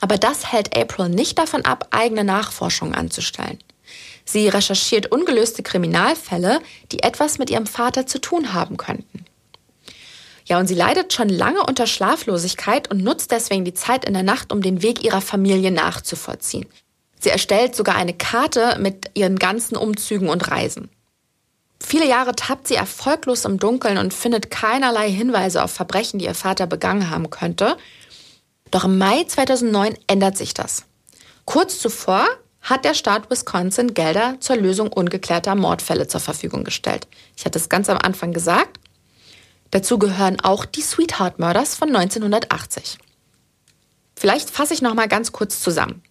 [0.00, 3.58] Aber das hält April nicht davon ab, eigene Nachforschungen anzustellen.
[4.24, 9.24] Sie recherchiert ungelöste Kriminalfälle, die etwas mit ihrem Vater zu tun haben könnten.
[10.46, 14.22] Ja, und sie leidet schon lange unter Schlaflosigkeit und nutzt deswegen die Zeit in der
[14.22, 16.66] Nacht, um den Weg ihrer Familie nachzuvollziehen.
[17.18, 20.88] Sie erstellt sogar eine Karte mit ihren ganzen Umzügen und Reisen.
[21.82, 26.34] Viele Jahre tappt sie erfolglos im Dunkeln und findet keinerlei Hinweise auf Verbrechen, die ihr
[26.34, 27.76] Vater begangen haben könnte.
[28.70, 30.84] Doch im Mai 2009 ändert sich das.
[31.44, 32.26] Kurz zuvor
[32.60, 37.06] hat der Staat Wisconsin Gelder zur Lösung ungeklärter Mordfälle zur Verfügung gestellt.
[37.36, 38.80] Ich hatte es ganz am Anfang gesagt.
[39.70, 42.98] Dazu gehören auch die Sweetheart Murders von 1980.
[44.14, 46.02] Vielleicht fasse ich noch mal ganz kurz zusammen.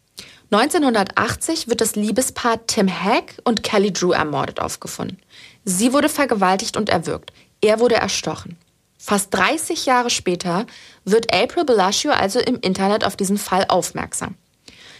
[0.51, 5.17] 1980 wird das Liebespaar Tim Hack und Kelly Drew ermordet aufgefunden.
[5.63, 7.33] Sie wurde vergewaltigt und erwürgt.
[7.61, 8.57] Er wurde erstochen.
[8.97, 10.65] Fast 30 Jahre später
[11.03, 14.35] wird April Bellagio also im Internet auf diesen Fall aufmerksam.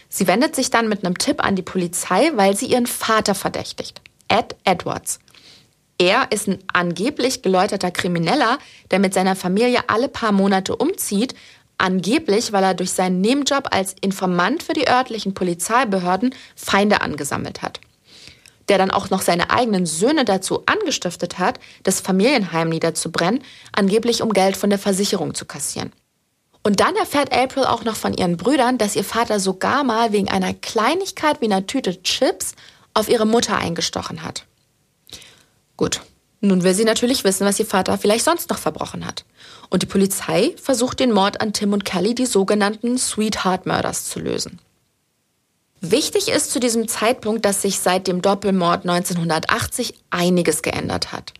[0.08, 4.00] Sie wendet sich dann mit einem Tipp an die Polizei, weil sie ihren Vater verdächtigt,
[4.28, 5.18] Ed Edwards.
[5.98, 8.58] Er ist ein angeblich geläuterter Krimineller,
[8.90, 11.34] der mit seiner Familie alle paar Monate umzieht,
[11.78, 17.80] angeblich, weil er durch seinen Nebenjob als Informant für die örtlichen Polizeibehörden Feinde angesammelt hat.
[18.68, 24.32] Der dann auch noch seine eigenen Söhne dazu angestiftet hat, das Familienheim niederzubrennen, angeblich um
[24.32, 25.92] Geld von der Versicherung zu kassieren.
[26.62, 30.28] Und dann erfährt April auch noch von ihren Brüdern, dass ihr Vater sogar mal wegen
[30.28, 32.54] einer Kleinigkeit wie einer Tüte Chips
[32.92, 34.46] auf ihre Mutter eingestochen hat.
[35.76, 36.00] Gut,
[36.40, 39.24] nun will sie natürlich wissen, was ihr Vater vielleicht sonst noch verbrochen hat.
[39.70, 44.20] Und die Polizei versucht den Mord an Tim und Kelly, die sogenannten Sweetheart Murders, zu
[44.20, 44.60] lösen.
[45.80, 51.32] Wichtig ist zu diesem Zeitpunkt, dass sich seit dem Doppelmord 1980 einiges geändert hat.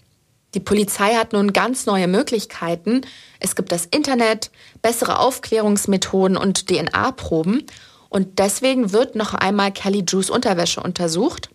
[0.55, 3.03] Die Polizei hat nun ganz neue Möglichkeiten.
[3.41, 4.51] Es gibt das Internet,
[4.83, 7.67] bessere Aufklärungsmethoden und DNA-Proben.
[8.09, 11.51] Und deswegen wird noch einmal Kelly Drews Unterwäsche untersucht.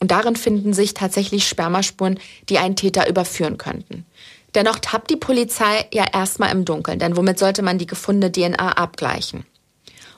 [0.00, 4.06] Und darin finden sich tatsächlich Spermaspuren, die einen Täter überführen könnten.
[4.54, 8.72] Dennoch tappt die Polizei ja erstmal im Dunkeln, denn womit sollte man die gefundene DNA
[8.72, 9.44] abgleichen?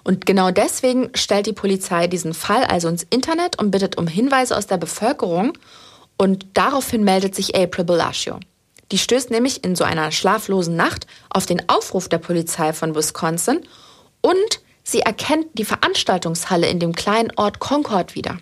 [0.05, 4.57] Und genau deswegen stellt die Polizei diesen Fall also ins Internet und bittet um Hinweise
[4.57, 5.53] aus der Bevölkerung
[6.17, 8.41] und daraufhin meldet sich April Bellagio.
[8.93, 13.61] Die stößt nämlich in so einer schlaflosen Nacht auf den Aufruf der Polizei von Wisconsin
[14.21, 18.39] und sie erkennt die Veranstaltungshalle in dem kleinen Ort Concord wieder.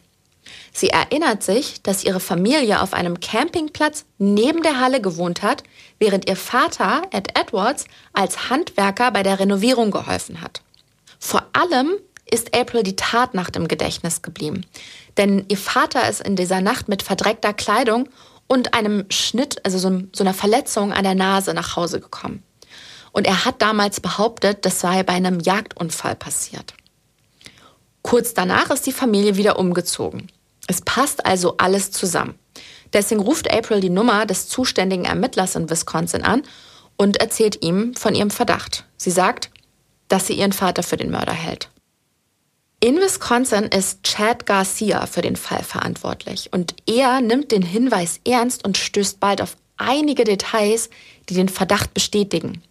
[0.73, 5.63] Sie erinnert sich, dass ihre Familie auf einem Campingplatz neben der Halle gewohnt hat,
[5.99, 10.63] während ihr Vater, Ed Edwards, als Handwerker bei der Renovierung geholfen hat.
[11.19, 11.93] Vor allem
[12.31, 14.67] ist April die Tatnacht im Gedächtnis geblieben.
[15.17, 18.09] Denn ihr Vater ist in dieser Nacht mit verdreckter Kleidung
[18.47, 22.43] und einem Schnitt, also so, so einer Verletzung an der Nase nach Hause gekommen.
[23.13, 26.75] Und er hat damals behauptet, das sei bei einem Jagdunfall passiert.
[28.03, 30.31] Kurz danach ist die Familie wieder umgezogen.
[30.69, 32.39] Es passt also alles zusammen.
[32.93, 36.43] Deswegen ruft April die Nummer des zuständigen Ermittlers in Wisconsin an
[36.97, 38.85] und erzählt ihm von ihrem Verdacht.
[38.97, 39.51] Sie sagt,
[40.09, 41.71] dass sie ihren Vater für den Mörder hält.
[42.81, 48.65] In Wisconsin ist Chad Garcia für den Fall verantwortlich und er nimmt den Hinweis ernst
[48.65, 50.89] und stößt bald auf einige Details,
[51.29, 52.63] die den Verdacht bestätigen.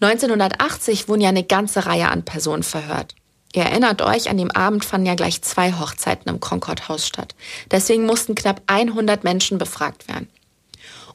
[0.00, 3.14] 1980 wurden ja eine ganze Reihe an Personen verhört.
[3.54, 7.34] Ihr erinnert euch, an dem Abend fanden ja gleich zwei Hochzeiten im Concord-Haus statt.
[7.70, 10.28] Deswegen mussten knapp 100 Menschen befragt werden.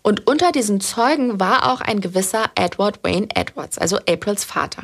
[0.03, 4.83] Und unter diesen Zeugen war auch ein gewisser Edward Wayne Edwards, also Aprils Vater.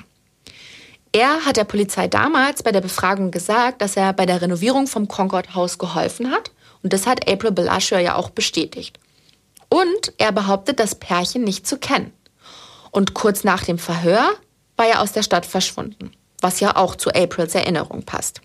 [1.11, 5.07] Er hat der Polizei damals bei der Befragung gesagt, dass er bei der Renovierung vom
[5.07, 6.51] Concord Haus geholfen hat.
[6.81, 8.99] Und das hat April Bellagio ja auch bestätigt.
[9.69, 12.11] Und er behauptet, das Pärchen nicht zu kennen.
[12.89, 14.27] Und kurz nach dem Verhör
[14.75, 16.11] war er aus der Stadt verschwunden,
[16.43, 18.41] was ja auch zu Aprils Erinnerung passt.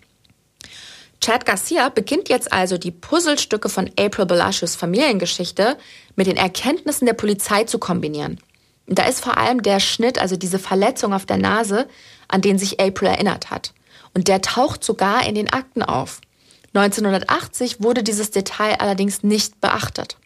[1.21, 5.77] Chad Garcia beginnt jetzt also die Puzzlestücke von April Bellagios Familiengeschichte
[6.15, 8.39] mit den Erkenntnissen der Polizei zu kombinieren.
[8.87, 11.87] Und da ist vor allem der Schnitt, also diese Verletzung auf der Nase,
[12.27, 13.73] an den sich April erinnert hat.
[14.13, 16.21] Und der taucht sogar in den Akten auf.
[16.73, 20.17] 1980 wurde dieses Detail allerdings nicht beachtet.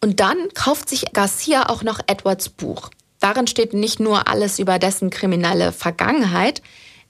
[0.00, 2.90] Und dann kauft sich Garcia auch noch Edwards Buch.
[3.20, 6.62] Darin steht nicht nur alles über dessen kriminelle Vergangenheit,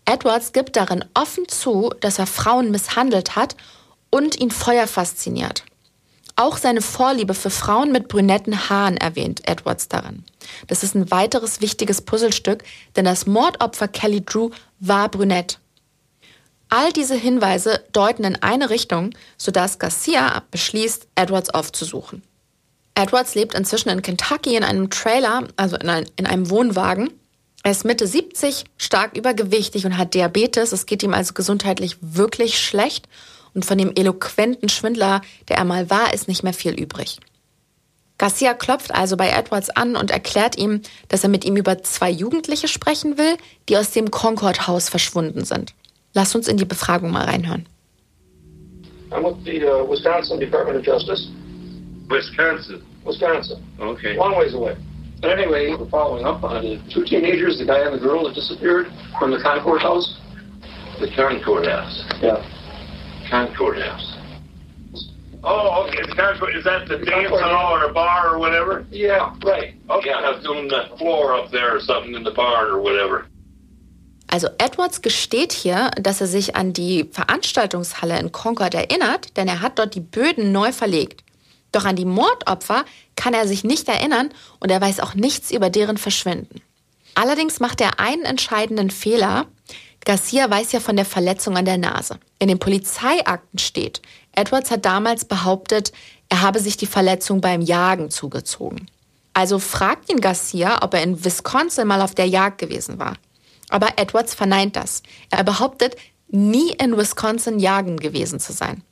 [0.04, 3.56] Edwards gibt darin offen zu, dass er Frauen misshandelt hat
[4.10, 5.64] und ihn Feuer fasziniert.
[6.36, 10.24] Auch seine Vorliebe für Frauen mit brünetten Haaren erwähnt Edwards darin.
[10.66, 12.64] Das ist ein weiteres wichtiges Puzzlestück,
[12.96, 15.58] denn das Mordopfer Kelly Drew war brünett.
[16.70, 22.22] All diese Hinweise deuten in eine Richtung, sodass Garcia beschließt, Edwards aufzusuchen.
[22.96, 27.10] Edwards lebt inzwischen in Kentucky in einem Trailer, also in, ein, in einem Wohnwagen.
[27.64, 30.72] Er ist Mitte 70, stark übergewichtig und hat Diabetes.
[30.72, 33.08] Es geht ihm also gesundheitlich wirklich schlecht
[33.54, 37.20] und von dem eloquenten Schwindler, der er mal war, ist nicht mehr viel übrig.
[38.18, 42.10] Garcia klopft also bei Edwards an und erklärt ihm, dass er mit ihm über zwei
[42.10, 43.38] Jugendliche sprechen will,
[43.70, 45.72] die aus dem Concord-Haus verschwunden sind.
[46.12, 47.66] Lass uns in die Befragung mal reinhören.
[49.10, 51.28] I'm with the uh, Wisconsin Department of Justice.
[52.08, 52.82] Wisconsin.
[53.06, 53.56] Wisconsin.
[53.78, 54.16] Okay.
[54.16, 54.76] Long ways away.
[55.24, 58.34] But anyway, we're following up on the two teenagers, the guy and the girl that
[58.34, 60.20] disappeared from the Concord house.
[61.00, 62.04] The Concord House.
[62.20, 62.44] Yeah.
[63.30, 64.18] Concord House.
[65.42, 66.02] Oh, okay.
[66.14, 68.84] Concord, is that the dance hall or a bar or whatever?
[68.90, 69.74] Yeah, right.
[69.88, 73.26] Okay, I was on the floor up there or something in the barn or whatever.
[74.30, 79.62] Also Edwards gesteht hier, dass er sich an die Veranstaltungshalle in Concord erinnert, denn er
[79.62, 81.23] hat dort die Böden neu verlegt.
[81.74, 82.84] Doch an die Mordopfer
[83.16, 86.62] kann er sich nicht erinnern und er weiß auch nichts über deren Verschwinden.
[87.14, 89.46] Allerdings macht er einen entscheidenden Fehler.
[90.04, 92.18] Garcia weiß ja von der Verletzung an der Nase.
[92.38, 94.02] In den Polizeiakten steht,
[94.36, 95.92] Edwards hat damals behauptet,
[96.28, 98.88] er habe sich die Verletzung beim Jagen zugezogen.
[99.32, 103.14] Also fragt ihn Garcia, ob er in Wisconsin mal auf der Jagd gewesen war.
[103.68, 105.02] Aber Edwards verneint das.
[105.30, 105.96] Er behauptet,
[106.28, 108.84] nie in Wisconsin jagen gewesen zu sein.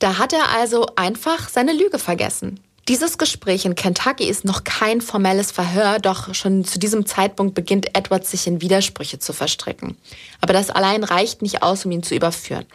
[0.00, 2.58] Da hat er also einfach seine Lüge vergessen.
[2.88, 7.94] Dieses Gespräch in Kentucky ist noch kein formelles Verhör, doch schon zu diesem Zeitpunkt beginnt
[7.96, 9.96] Edwards sich in Widersprüche zu verstricken.
[10.40, 12.66] Aber das allein reicht nicht aus, um ihn zu überführen.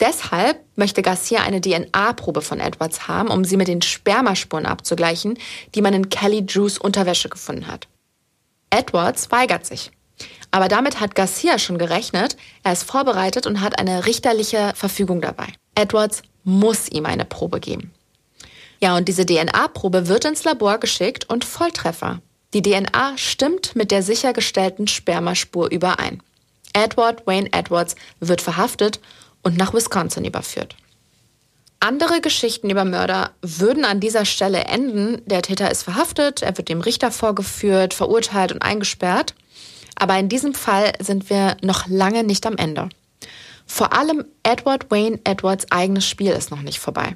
[0.00, 5.38] Deshalb möchte Garcia eine DNA-Probe von Edwards haben, um sie mit den Spermaspuren abzugleichen,
[5.74, 7.86] die man in Kelly Drews Unterwäsche gefunden hat.
[8.70, 9.92] Edwards weigert sich.
[10.50, 15.46] Aber damit hat Garcia schon gerechnet, er ist vorbereitet und hat eine richterliche Verfügung dabei.
[15.74, 17.92] Edwards muss ihm eine Probe geben.
[18.80, 22.20] Ja, und diese DNA-Probe wird ins Labor geschickt und Volltreffer.
[22.54, 26.22] Die DNA stimmt mit der sichergestellten Spermaspur überein.
[26.72, 29.00] Edward Wayne Edwards wird verhaftet
[29.42, 30.74] und nach Wisconsin überführt.
[31.80, 35.22] Andere Geschichten über Mörder würden an dieser Stelle enden.
[35.26, 39.34] Der Täter ist verhaftet, er wird dem Richter vorgeführt, verurteilt und eingesperrt.
[39.96, 42.88] Aber in diesem Fall sind wir noch lange nicht am Ende.
[43.68, 47.12] Vor allem Edward Wayne Edwards eigenes Spiel ist noch nicht vorbei.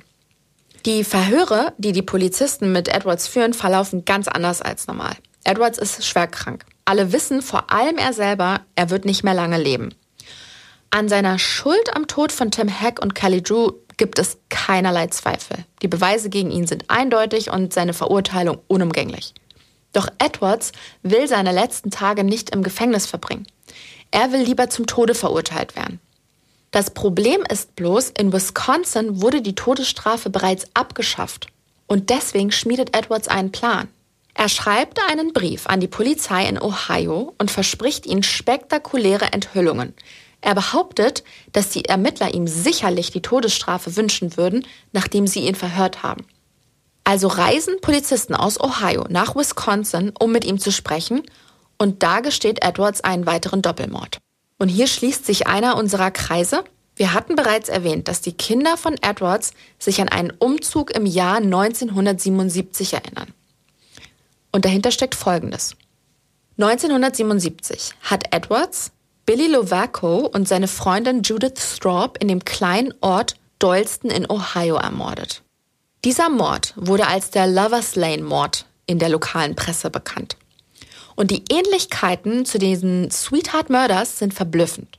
[0.87, 5.17] Die Verhöre, die die Polizisten mit Edwards führen, verlaufen ganz anders als normal.
[5.45, 6.65] Edwards ist schwer krank.
[6.85, 9.95] Alle wissen, vor allem er selber, er wird nicht mehr lange leben.
[10.91, 15.65] An seiner Schuld am Tod von Tim Hack und Kelly Drew gibt es keinerlei Zweifel.
[15.81, 19.35] Die Beweise gegen ihn sind eindeutig und seine Verurteilung unumgänglich.
[19.93, 23.47] Doch Edwards will seine letzten Tage nicht im Gefängnis verbringen.
[24.11, 26.01] Er will lieber zum Tode verurteilt werden.
[26.73, 31.49] Das Problem ist bloß, in Wisconsin wurde die Todesstrafe bereits abgeschafft.
[31.87, 33.89] Und deswegen schmiedet Edwards einen Plan.
[34.33, 39.93] Er schreibt einen Brief an die Polizei in Ohio und verspricht ihnen spektakuläre Enthüllungen.
[40.41, 46.03] Er behauptet, dass die Ermittler ihm sicherlich die Todesstrafe wünschen würden, nachdem sie ihn verhört
[46.03, 46.25] haben.
[47.05, 51.23] Also reisen Polizisten aus Ohio nach Wisconsin, um mit ihm zu sprechen,
[51.77, 54.19] und da gesteht Edwards einen weiteren Doppelmord.
[54.63, 56.63] Und hier schließt sich einer unserer Kreise.
[56.95, 61.39] Wir hatten bereits erwähnt, dass die Kinder von Edwards sich an einen Umzug im Jahr
[61.39, 63.35] 1977 erinnern.
[64.53, 65.75] Und dahinter steckt Folgendes.
[66.59, 68.93] 1977 hat Edwards
[69.27, 75.43] Billy Lovaco und seine Freundin Judith Straub in dem kleinen Ort Doylston in Ohio ermordet.
[76.05, 80.37] Dieser Mord wurde als der Lovers Lane Mord in der lokalen Presse bekannt.
[81.17, 84.99] Und die Ähnlichkeiten zu diesen Sweetheart Murders sind verblüffend.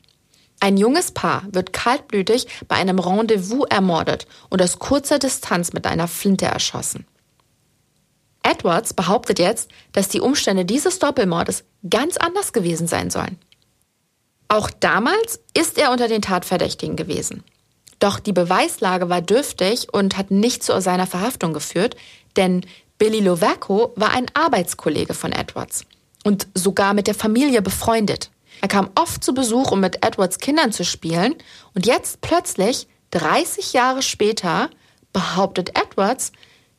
[0.60, 6.08] Ein junges Paar wird kaltblütig bei einem Rendezvous ermordet und aus kurzer Distanz mit einer
[6.08, 7.06] Flinte erschossen.
[8.44, 13.38] Edwards behauptet jetzt, dass die Umstände dieses Doppelmordes ganz anders gewesen sein sollen.
[14.48, 17.44] Auch damals ist er unter den Tatverdächtigen gewesen.
[18.00, 21.96] Doch die Beweislage war dürftig und hat nicht zu seiner Verhaftung geführt,
[22.36, 22.66] denn
[22.98, 25.86] Billy Lovaco war ein Arbeitskollege von Edwards
[26.24, 28.32] und sogar mit der Familie befreundet.
[28.62, 31.36] Er kam oft zu Besuch, um mit Edwards Kindern zu spielen
[31.74, 34.70] und jetzt plötzlich, 30 Jahre später,
[35.12, 36.32] behauptet Edwards,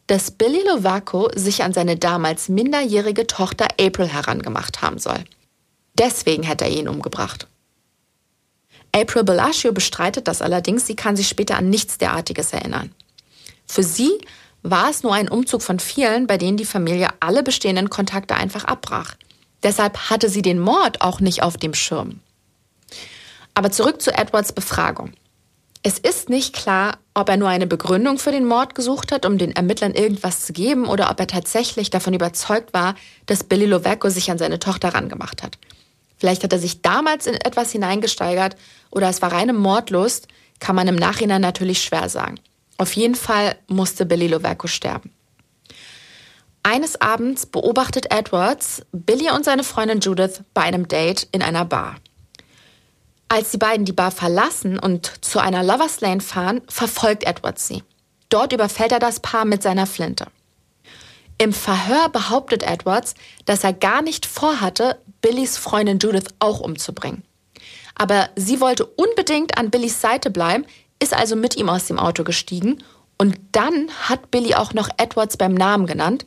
[0.07, 5.25] dass Billy Lovaco sich an seine damals minderjährige Tochter April herangemacht haben soll.
[5.95, 7.47] Deswegen hätte er ihn umgebracht.
[8.93, 12.93] April Bellagio bestreitet das allerdings, sie kann sich später an nichts derartiges erinnern.
[13.67, 14.19] Für sie
[14.63, 18.65] war es nur ein Umzug von vielen, bei denen die Familie alle bestehenden Kontakte einfach
[18.65, 19.15] abbrach.
[19.65, 22.21] Deshalb hatte sie den Mord auch nicht auf dem Schirm.
[23.55, 25.13] Aber zurück zu Edwards Befragung.
[25.83, 29.37] Es ist nicht klar, ob er nur eine Begründung für den Mord gesucht hat, um
[29.37, 32.95] den Ermittlern irgendwas zu geben, oder ob er tatsächlich davon überzeugt war,
[33.27, 35.59] dass Billy Lovaco sich an seine Tochter rangemacht hat.
[36.17, 38.57] Vielleicht hat er sich damals in etwas hineingesteigert
[38.91, 42.37] oder es war reine Mordlust, kann man im Nachhinein natürlich schwer sagen.
[42.79, 45.11] Auf jeden Fall musste Billy Lovaco sterben.
[46.67, 51.97] Eines Abends beobachtet Edwards Billy und seine Freundin Judith bei einem Date in einer Bar.
[53.29, 57.83] Als die beiden die Bar verlassen und zu einer Lovers Lane fahren, verfolgt Edwards sie.
[58.31, 60.29] Dort überfällt er das Paar mit seiner Flinte.
[61.37, 67.25] Im Verhör behauptet Edwards, dass er gar nicht vorhatte, Billys Freundin Judith auch umzubringen.
[67.95, 70.65] Aber sie wollte unbedingt an Billys Seite bleiben,
[70.99, 72.83] ist also mit ihm aus dem Auto gestiegen
[73.19, 76.25] und dann hat Billy auch noch Edwards beim Namen genannt.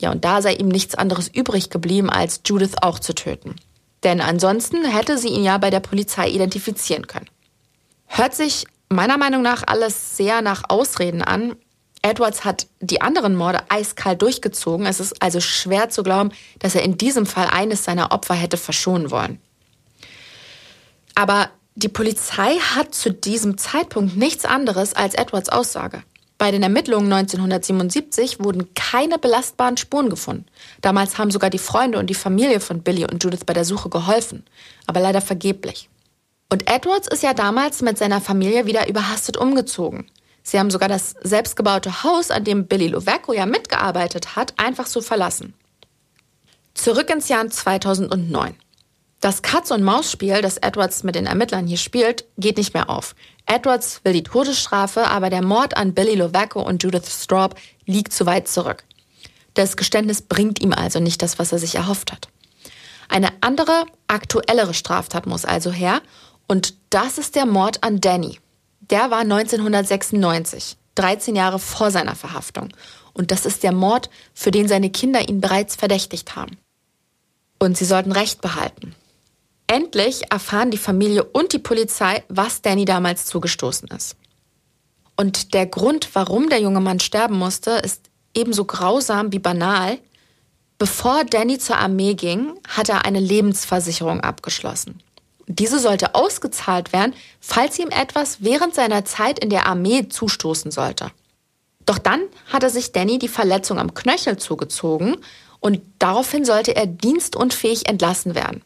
[0.00, 3.56] Ja, und da sei ihm nichts anderes übrig geblieben, als Judith auch zu töten.
[4.04, 7.28] Denn ansonsten hätte sie ihn ja bei der Polizei identifizieren können.
[8.06, 11.56] Hört sich meiner Meinung nach alles sehr nach Ausreden an.
[12.02, 14.86] Edwards hat die anderen Morde eiskalt durchgezogen.
[14.86, 16.30] Es ist also schwer zu glauben,
[16.60, 19.40] dass er in diesem Fall eines seiner Opfer hätte verschonen wollen.
[21.14, 26.02] Aber die Polizei hat zu diesem Zeitpunkt nichts anderes als Edwards Aussage.
[26.38, 30.46] Bei den Ermittlungen 1977 wurden keine belastbaren Spuren gefunden.
[30.80, 33.88] Damals haben sogar die Freunde und die Familie von Billy und Judith bei der Suche
[33.88, 34.44] geholfen,
[34.86, 35.90] aber leider vergeblich.
[36.48, 40.06] Und Edwards ist ja damals mit seiner Familie wieder überhastet umgezogen.
[40.44, 45.02] Sie haben sogar das selbstgebaute Haus, an dem Billy Lovaco ja mitgearbeitet hat, einfach so
[45.02, 45.54] verlassen.
[46.72, 48.54] Zurück ins Jahr 2009.
[49.20, 53.16] Das Katz-und-Maus-Spiel, das Edwards mit den Ermittlern hier spielt, geht nicht mehr auf.
[53.46, 58.26] Edwards will die Todesstrafe, aber der Mord an Billy Lovaco und Judith Straub liegt zu
[58.26, 58.84] weit zurück.
[59.54, 62.28] Das Geständnis bringt ihm also nicht das, was er sich erhofft hat.
[63.08, 66.00] Eine andere, aktuellere Straftat muss also her,
[66.46, 68.38] und das ist der Mord an Danny.
[68.80, 72.68] Der war 1996, 13 Jahre vor seiner Verhaftung.
[73.12, 76.56] Und das ist der Mord, für den seine Kinder ihn bereits verdächtigt haben.
[77.58, 78.94] Und sie sollten Recht behalten.
[79.68, 84.16] Endlich erfahren die Familie und die Polizei, was Danny damals zugestoßen ist.
[85.14, 89.98] Und der Grund, warum der junge Mann sterben musste, ist ebenso grausam wie banal.
[90.78, 95.02] Bevor Danny zur Armee ging, hat er eine Lebensversicherung abgeschlossen.
[95.48, 101.10] Diese sollte ausgezahlt werden, falls ihm etwas während seiner Zeit in der Armee zustoßen sollte.
[101.84, 102.20] Doch dann
[102.52, 105.16] hatte sich Danny die Verletzung am Knöchel zugezogen
[105.60, 108.62] und daraufhin sollte er dienstunfähig entlassen werden.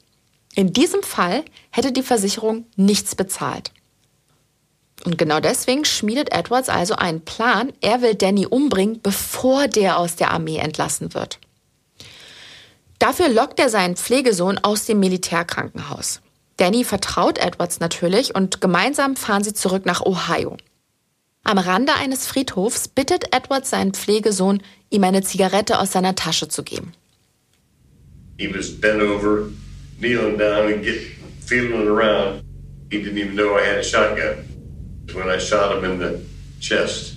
[0.54, 3.72] In diesem Fall hätte die Versicherung nichts bezahlt.
[5.04, 10.16] Und genau deswegen schmiedet Edwards also einen Plan, er will Danny umbringen, bevor der aus
[10.16, 11.38] der Armee entlassen wird.
[12.98, 16.20] Dafür lockt er seinen Pflegesohn aus dem Militärkrankenhaus.
[16.56, 20.56] Danny vertraut Edwards natürlich und gemeinsam fahren sie zurück nach Ohio.
[21.42, 26.62] Am Rande eines Friedhofs bittet Edwards seinen Pflegesohn, ihm eine Zigarette aus seiner Tasche zu
[26.62, 26.92] geben.
[28.38, 29.48] He was bent over
[30.02, 31.00] kneeling down and get
[31.40, 32.42] feeling around.
[32.90, 34.44] He didn't even know I had a shotgun
[35.14, 36.20] when I shot him in the
[36.60, 37.14] chest.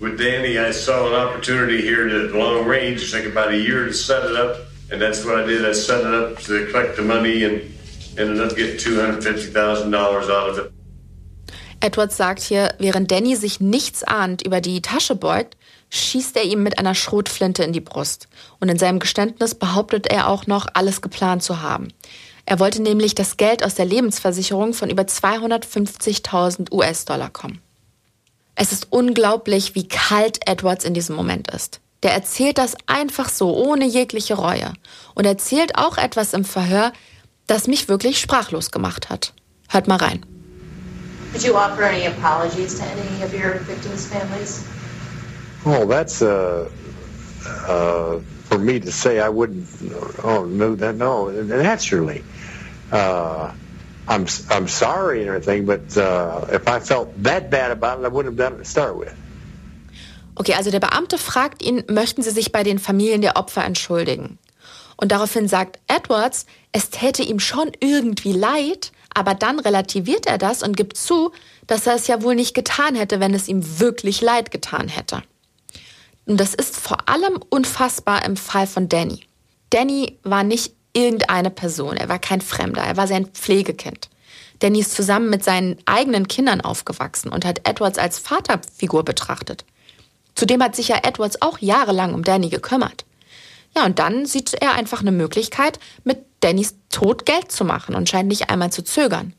[0.00, 3.02] With Danny, I saw an opportunity here at long range.
[3.02, 4.56] It took about a year to set it up,
[4.90, 5.64] and that's what I did.
[5.64, 7.62] I set it up to collect the money and
[8.18, 10.72] ended up getting $250,000 out of it.
[11.82, 15.56] Edwards sagt hier, während Danny sich nichts ahnt über die Tasche beugt,
[15.90, 18.28] schießt er ihm mit einer Schrotflinte in die Brust.
[18.60, 21.88] Und in seinem Geständnis behauptet er auch noch, alles geplant zu haben.
[22.46, 27.60] Er wollte nämlich das Geld aus der Lebensversicherung von über 250.000 US-Dollar kommen.
[28.54, 31.80] Es ist unglaublich, wie kalt Edwards in diesem Moment ist.
[32.02, 34.72] Der erzählt das einfach so, ohne jegliche Reue.
[35.14, 36.92] Und erzählt auch etwas im Verhör,
[37.46, 39.32] das mich wirklich sprachlos gemacht hat.
[39.68, 40.24] Hört mal rein.
[41.32, 44.62] Did you offer any apologies to any of your victims' families?
[45.64, 46.70] Oh, that's uh,
[47.68, 49.20] uh, for me to say.
[49.20, 49.66] I wouldn't.
[50.24, 52.24] Oh no, that no, naturally.
[52.90, 53.52] Uh,
[54.08, 58.08] I'm I'm sorry and everything, but uh, if I felt that bad about it, I
[58.08, 59.14] wouldn't have done it to start with.
[60.36, 64.38] Okay, also der Beamte fragt ihn, möchten Sie sich bei den Familien der Opfer entschuldigen?
[64.96, 70.62] Und daraufhin sagt Edwards, es täte ihm schon irgendwie leid, aber dann relativiert er das
[70.62, 71.32] und gibt zu,
[71.66, 75.22] dass er es ja wohl nicht getan hätte, wenn es ihm wirklich leid getan hätte.
[76.26, 79.26] Und das ist vor allem unfassbar im Fall von Danny.
[79.70, 84.08] Danny war nicht irgendeine Person, er war kein Fremder, er war sein Pflegekind.
[84.58, 89.64] Danny ist zusammen mit seinen eigenen Kindern aufgewachsen und hat Edwards als Vaterfigur betrachtet.
[90.34, 93.04] Zudem hat sich ja Edwards auch jahrelang um Danny gekümmert.
[93.76, 98.08] Ja, und dann sieht er einfach eine Möglichkeit, mit Dannys Tod Geld zu machen und
[98.08, 99.34] scheint nicht einmal zu zögern.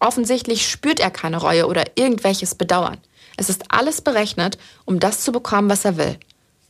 [0.00, 2.98] Offensichtlich spürt er keine Reue oder irgendwelches Bedauern.
[3.38, 6.18] Es ist alles berechnet, um das zu bekommen, was er will.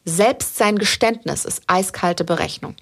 [0.05, 2.77] Selbst sein Geständnis ist eiskalte Berechnung.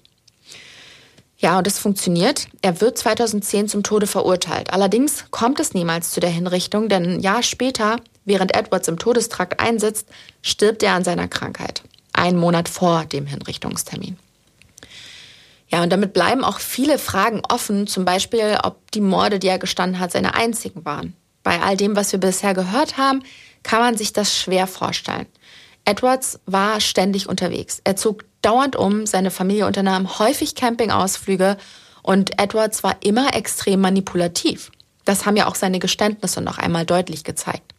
[1.37, 2.47] Ja, und es funktioniert.
[2.61, 4.73] Er wird 2010 zum Tode verurteilt.
[4.73, 9.59] Allerdings kommt es niemals zu der Hinrichtung, denn ein Jahr später, während Edwards im Todestrakt
[9.61, 10.07] einsitzt,
[10.41, 11.81] stirbt er an seiner Krankheit.
[12.11, 14.17] Einen Monat vor dem Hinrichtungstermin.
[15.69, 19.59] Ja, und damit bleiben auch viele Fragen offen, zum Beispiel, ob die Morde, die er
[19.59, 21.15] gestanden hat, seine einzigen waren.
[21.43, 23.23] Bei all dem, was wir bisher gehört haben,
[23.67, 25.25] kann man sich das schwer vorstellen.
[25.83, 27.81] Edwards war ständig unterwegs.
[27.83, 31.57] Er zog dauernd um, seine Familie unternahm häufig Campingausflüge
[32.01, 34.71] und Edwards war immer extrem manipulativ.
[35.03, 37.73] Das haben ja auch seine Geständnisse noch einmal deutlich gezeigt.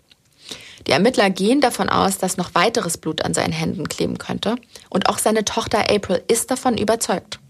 [0.86, 4.56] Die Ermittler gehen davon aus, dass noch weiteres Blut an seinen Händen kleben könnte.
[4.90, 7.40] Und auch seine Tochter April ist davon überzeugt.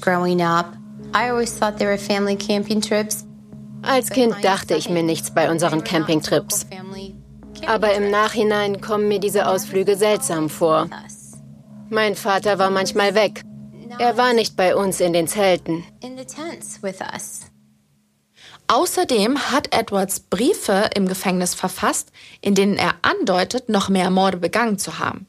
[0.00, 0.76] Growing up,
[1.12, 3.24] I always thought they were family camping trips.
[3.82, 6.66] Als Kind dachte ich mir nichts bei unseren Campingtrips.
[7.66, 10.88] Aber im Nachhinein kommen mir diese Ausflüge seltsam vor.
[11.90, 13.42] Mein Vater war manchmal weg.
[13.98, 15.84] Er war nicht bei uns in den Zelten.
[18.66, 22.10] Außerdem hat Edwards Briefe im Gefängnis verfasst,
[22.40, 25.26] in denen er andeutet, noch mehr Morde begangen zu haben.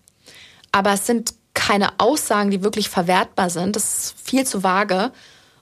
[0.71, 3.75] Aber es sind keine Aussagen, die wirklich verwertbar sind.
[3.75, 5.11] Das ist viel zu vage.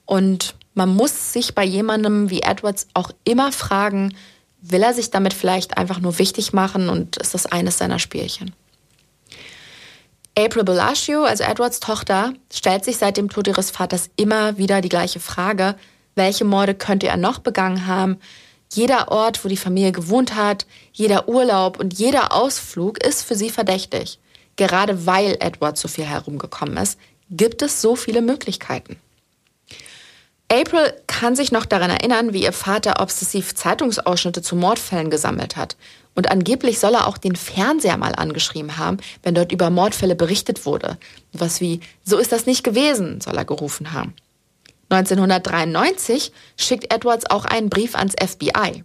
[0.06, 4.14] Und man muss sich bei jemandem wie Edwards auch immer fragen,
[4.66, 8.54] will er sich damit vielleicht einfach nur wichtig machen und ist das eines seiner Spielchen?
[10.36, 14.88] April Bellagio, also Edwards Tochter, stellt sich seit dem Tod ihres Vaters immer wieder die
[14.88, 15.76] gleiche Frage,
[16.16, 18.18] welche Morde könnte er noch begangen haben?
[18.72, 23.50] Jeder Ort, wo die Familie gewohnt hat, jeder Urlaub und jeder Ausflug ist für sie
[23.50, 24.18] verdächtig.
[24.56, 26.98] Gerade weil Edward so viel herumgekommen ist,
[27.30, 28.96] gibt es so viele Möglichkeiten.
[30.50, 35.76] April kann sich noch daran erinnern, wie ihr Vater obsessiv Zeitungsausschnitte zu Mordfällen gesammelt hat.
[36.14, 40.64] Und angeblich soll er auch den Fernseher mal angeschrieben haben, wenn dort über Mordfälle berichtet
[40.64, 40.98] wurde.
[41.32, 44.14] Was wie, so ist das nicht gewesen, soll er gerufen haben.
[44.90, 48.84] 1993 schickt Edwards auch einen Brief ans FBI.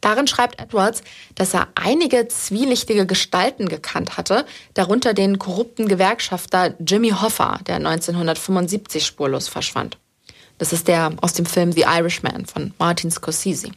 [0.00, 1.02] Darin schreibt Edwards,
[1.34, 4.44] dass er einige zwielichtige Gestalten gekannt hatte,
[4.74, 9.98] darunter den korrupten Gewerkschafter Jimmy Hoffa, der 1975 spurlos verschwand.
[10.58, 13.70] Das ist der aus dem Film The Irishman von Martin Scorsese.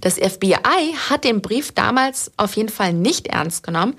[0.00, 3.94] Das FBI hat den Brief damals auf jeden Fall nicht ernst genommen.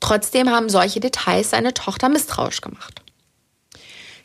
[0.00, 3.00] Trotzdem haben solche Details seine Tochter misstrauisch gemacht.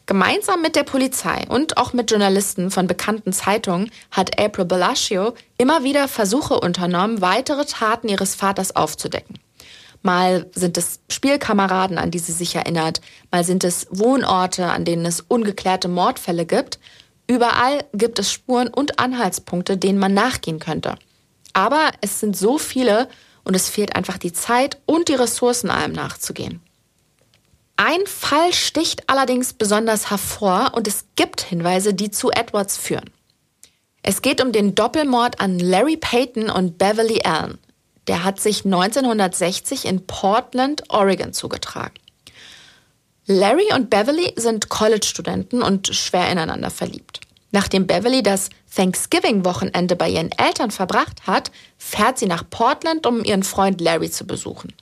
[0.05, 5.83] Gemeinsam mit der Polizei und auch mit Journalisten von bekannten Zeitungen hat April Bellagio immer
[5.83, 9.37] wieder Versuche unternommen, weitere Taten ihres Vaters aufzudecken.
[10.01, 15.05] Mal sind es Spielkameraden, an die sie sich erinnert, mal sind es Wohnorte, an denen
[15.05, 16.79] es ungeklärte Mordfälle gibt.
[17.27, 20.95] Überall gibt es Spuren und Anhaltspunkte, denen man nachgehen könnte.
[21.53, 23.09] Aber es sind so viele
[23.43, 26.61] und es fehlt einfach die Zeit und die Ressourcen, allem nachzugehen.
[27.75, 33.09] Ein Fall sticht allerdings besonders hervor und es gibt Hinweise, die zu Edwards führen.
[34.03, 37.57] Es geht um den Doppelmord an Larry Payton und Beverly Allen.
[38.09, 41.93] Der hat sich 1960 in Portland, Oregon zugetragen.
[43.25, 47.21] Larry und Beverly sind College-Studenten und schwer ineinander verliebt.
[47.51, 53.43] Nachdem Beverly das Thanksgiving-Wochenende bei ihren Eltern verbracht hat, fährt sie nach Portland, um ihren
[53.43, 54.73] Freund Larry zu besuchen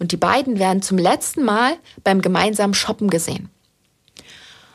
[0.00, 3.50] und die beiden werden zum letzten Mal beim gemeinsamen Shoppen gesehen.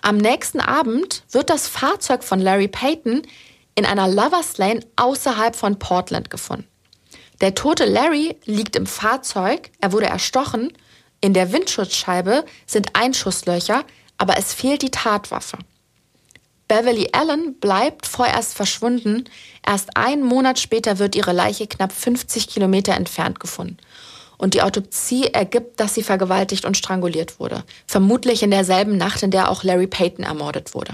[0.01, 3.23] Am nächsten Abend wird das Fahrzeug von Larry Payton
[3.73, 6.67] in einer Lovers Lane außerhalb von Portland gefunden.
[7.41, 10.71] Der tote Larry liegt im Fahrzeug, er wurde erstochen,
[11.21, 13.83] in der Windschutzscheibe sind Einschusslöcher,
[14.17, 15.57] aber es fehlt die Tatwaffe.
[16.67, 19.25] Beverly Allen bleibt vorerst verschwunden,
[19.65, 23.77] erst einen Monat später wird ihre Leiche knapp 50 Kilometer entfernt gefunden
[24.37, 27.63] und die Autopsie ergibt, dass sie vergewaltigt und stranguliert wurde.
[27.87, 30.93] Vermutlich in derselben Nacht, in der auch Larry Payton ermordet wurde.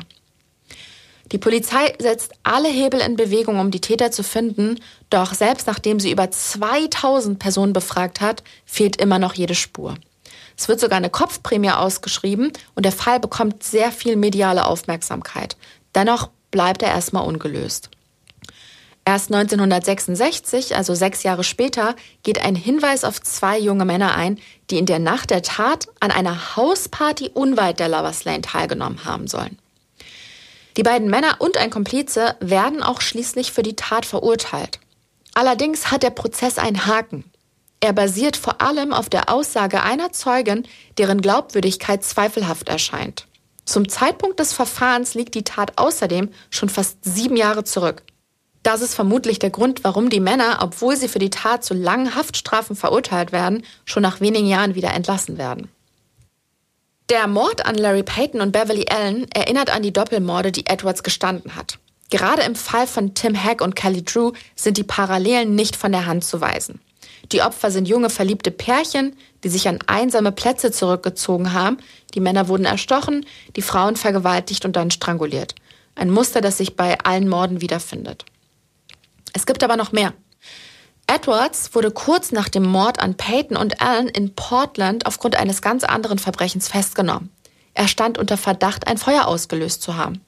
[1.31, 4.79] Die Polizei setzt alle Hebel in Bewegung, um die Täter zu finden,
[5.09, 9.95] doch selbst nachdem sie über 2000 Personen befragt hat, fehlt immer noch jede Spur.
[10.57, 15.55] Es wird sogar eine Kopfprämie ausgeschrieben und der Fall bekommt sehr viel mediale Aufmerksamkeit.
[15.95, 17.89] Dennoch bleibt er erstmal ungelöst.
[19.05, 24.37] Erst 1966, also sechs Jahre später, geht ein Hinweis auf zwei junge Männer ein,
[24.69, 29.27] die in der Nacht der Tat an einer Hausparty unweit der Lovers Lane teilgenommen haben
[29.27, 29.57] sollen.
[30.77, 34.79] Die beiden Männer und ein Komplize werden auch schließlich für die Tat verurteilt.
[35.33, 37.25] Allerdings hat der Prozess einen Haken.
[37.79, 40.67] Er basiert vor allem auf der Aussage einer Zeugin,
[40.97, 43.27] deren Glaubwürdigkeit zweifelhaft erscheint.
[43.65, 48.03] Zum Zeitpunkt des Verfahrens liegt die Tat außerdem schon fast sieben Jahre zurück.
[48.63, 52.13] Das ist vermutlich der Grund, warum die Männer, obwohl sie für die Tat zu langen
[52.15, 55.69] Haftstrafen verurteilt werden, schon nach wenigen Jahren wieder entlassen werden.
[57.11, 61.57] Der Mord an Larry Payton und Beverly Allen erinnert an die Doppelmorde, die Edwards gestanden
[61.57, 61.77] hat.
[62.09, 66.05] Gerade im Fall von Tim Hack und Kelly Drew sind die Parallelen nicht von der
[66.05, 66.79] Hand zu weisen.
[67.33, 71.79] Die Opfer sind junge verliebte Pärchen, die sich an einsame Plätze zurückgezogen haben.
[72.13, 73.25] Die Männer wurden erstochen,
[73.57, 75.53] die Frauen vergewaltigt und dann stranguliert.
[75.95, 78.23] Ein Muster, das sich bei allen Morden wiederfindet.
[79.33, 80.13] Es gibt aber noch mehr.
[81.13, 85.83] Edwards wurde kurz nach dem Mord an Peyton und Allen in Portland aufgrund eines ganz
[85.83, 87.29] anderen Verbrechens festgenommen.
[87.73, 90.21] Er stand unter Verdacht, ein Feuer ausgelöst zu haben.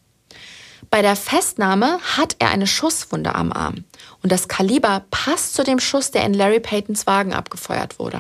[0.89, 3.85] Bei der Festnahme hat er eine Schusswunde am Arm
[4.23, 8.19] und das Kaliber passt zu dem Schuss, der in Larry Paytons Wagen abgefeuert wurde.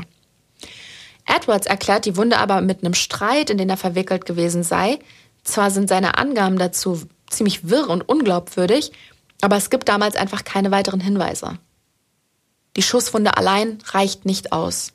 [1.25, 4.99] Edwards erklärt die Wunde aber mit einem Streit, in den er verwickelt gewesen sei.
[5.43, 8.93] Zwar sind seine Angaben dazu ziemlich wirr und unglaubwürdig,
[9.41, 11.59] aber es gibt damals einfach keine weiteren Hinweise.
[12.75, 14.93] Die Schusswunde allein reicht nicht aus.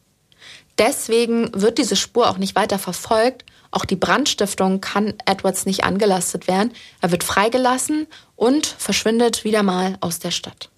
[0.79, 3.45] Deswegen wird diese Spur auch nicht weiter verfolgt.
[3.71, 6.73] Auch die Brandstiftung kann Edwards nicht angelastet werden.
[7.01, 8.07] Er wird freigelassen
[8.37, 10.71] und verschwindet wieder mal aus der Stadt.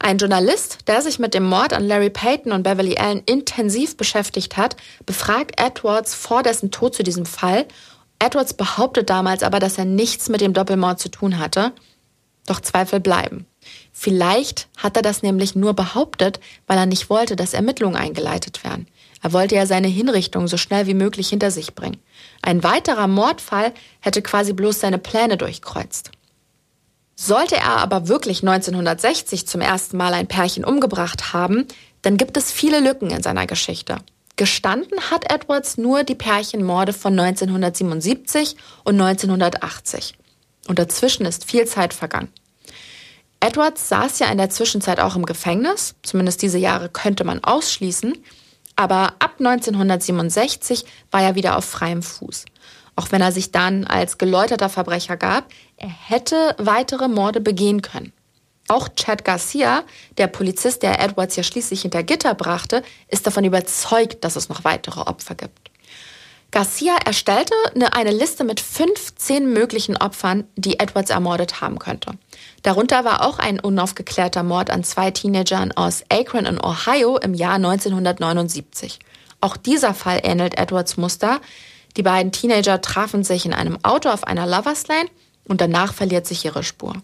[0.00, 4.56] Ein Journalist, der sich mit dem Mord an Larry Payton und Beverly Allen intensiv beschäftigt
[4.56, 7.66] hat, befragt Edwards vor dessen Tod zu diesem Fall.
[8.18, 11.72] Edwards behauptet damals aber, dass er nichts mit dem Doppelmord zu tun hatte.
[12.46, 13.46] Doch Zweifel bleiben.
[14.00, 16.38] Vielleicht hat er das nämlich nur behauptet,
[16.68, 18.86] weil er nicht wollte, dass Ermittlungen eingeleitet werden.
[19.24, 22.00] Er wollte ja seine Hinrichtung so schnell wie möglich hinter sich bringen.
[22.40, 26.12] Ein weiterer Mordfall hätte quasi bloß seine Pläne durchkreuzt.
[27.16, 31.66] Sollte er aber wirklich 1960 zum ersten Mal ein Pärchen umgebracht haben,
[32.02, 33.96] dann gibt es viele Lücken in seiner Geschichte.
[34.36, 40.14] Gestanden hat Edwards nur die Pärchenmorde von 1977 und 1980.
[40.68, 42.28] Und dazwischen ist viel Zeit vergangen.
[43.40, 48.16] Edwards saß ja in der Zwischenzeit auch im Gefängnis, zumindest diese Jahre könnte man ausschließen,
[48.74, 52.46] aber ab 1967 war er wieder auf freiem Fuß.
[52.96, 58.12] Auch wenn er sich dann als geläuterter Verbrecher gab, er hätte weitere Morde begehen können.
[58.66, 59.84] Auch Chad Garcia,
[60.18, 64.64] der Polizist, der Edwards ja schließlich hinter Gitter brachte, ist davon überzeugt, dass es noch
[64.64, 65.67] weitere Opfer gibt.
[66.50, 67.54] Garcia erstellte
[67.92, 72.12] eine Liste mit 15 möglichen Opfern, die Edwards ermordet haben könnte.
[72.62, 77.56] Darunter war auch ein unaufgeklärter Mord an zwei Teenagern aus Akron in Ohio im Jahr
[77.56, 78.98] 1979.
[79.42, 81.40] Auch dieser Fall ähnelt Edwards Muster.
[81.98, 85.10] Die beiden Teenager trafen sich in einem Auto auf einer Lovers Lane
[85.46, 86.94] und danach verliert sich ihre Spur.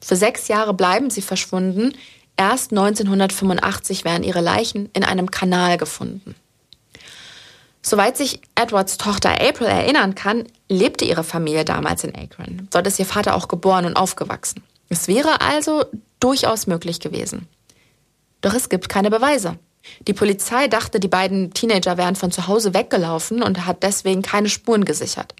[0.00, 1.92] Für sechs Jahre bleiben sie verschwunden.
[2.38, 6.34] Erst 1985 werden ihre Leichen in einem Kanal gefunden.
[7.88, 12.66] Soweit sich Edwards Tochter April erinnern kann, lebte ihre Familie damals in Akron.
[12.72, 14.64] Dort ist ihr Vater auch geboren und aufgewachsen.
[14.88, 15.84] Es wäre also
[16.18, 17.46] durchaus möglich gewesen.
[18.40, 19.56] Doch es gibt keine Beweise.
[20.08, 24.48] Die Polizei dachte, die beiden Teenager wären von zu Hause weggelaufen und hat deswegen keine
[24.48, 25.36] Spuren gesichert.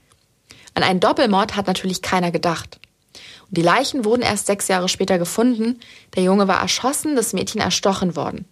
[0.74, 2.78] An einen Doppelmord hat natürlich keiner gedacht.
[3.48, 5.80] Und die Leichen wurden erst sechs Jahre später gefunden.
[6.14, 8.44] Der Junge war erschossen, das Mädchen erstochen worden.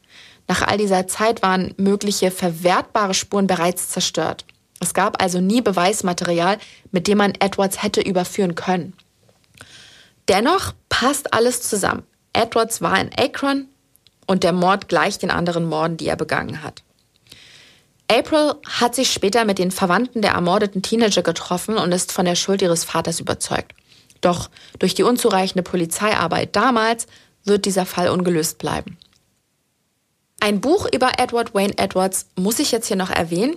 [0.47, 4.45] Nach all dieser Zeit waren mögliche verwertbare Spuren bereits zerstört.
[4.81, 6.59] Es gab also nie Beweismaterial,
[6.91, 8.93] mit dem man Edwards hätte überführen können.
[10.29, 12.03] Dennoch passt alles zusammen.
[12.33, 13.69] Edwards war in Akron
[14.27, 16.83] und der Mord gleicht den anderen Morden, die er begangen hat.
[18.11, 22.35] April hat sich später mit den Verwandten der ermordeten Teenager getroffen und ist von der
[22.35, 23.73] Schuld ihres Vaters überzeugt.
[24.21, 27.07] Doch durch die unzureichende Polizeiarbeit damals
[27.45, 28.99] wird dieser Fall ungelöst bleiben.
[30.45, 33.57] Ein Buch über Edward Wayne Edwards muss ich jetzt hier noch erwähnen.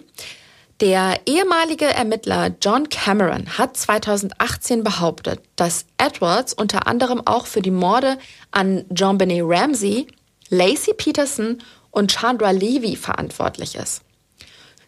[0.79, 7.71] Der ehemalige Ermittler John Cameron hat 2018 behauptet, dass Edwards unter anderem auch für die
[7.71, 8.17] Morde
[8.51, 10.07] an John Benet Ramsey,
[10.47, 11.61] Lacey Peterson
[11.91, 14.03] und Chandra Levy verantwortlich ist.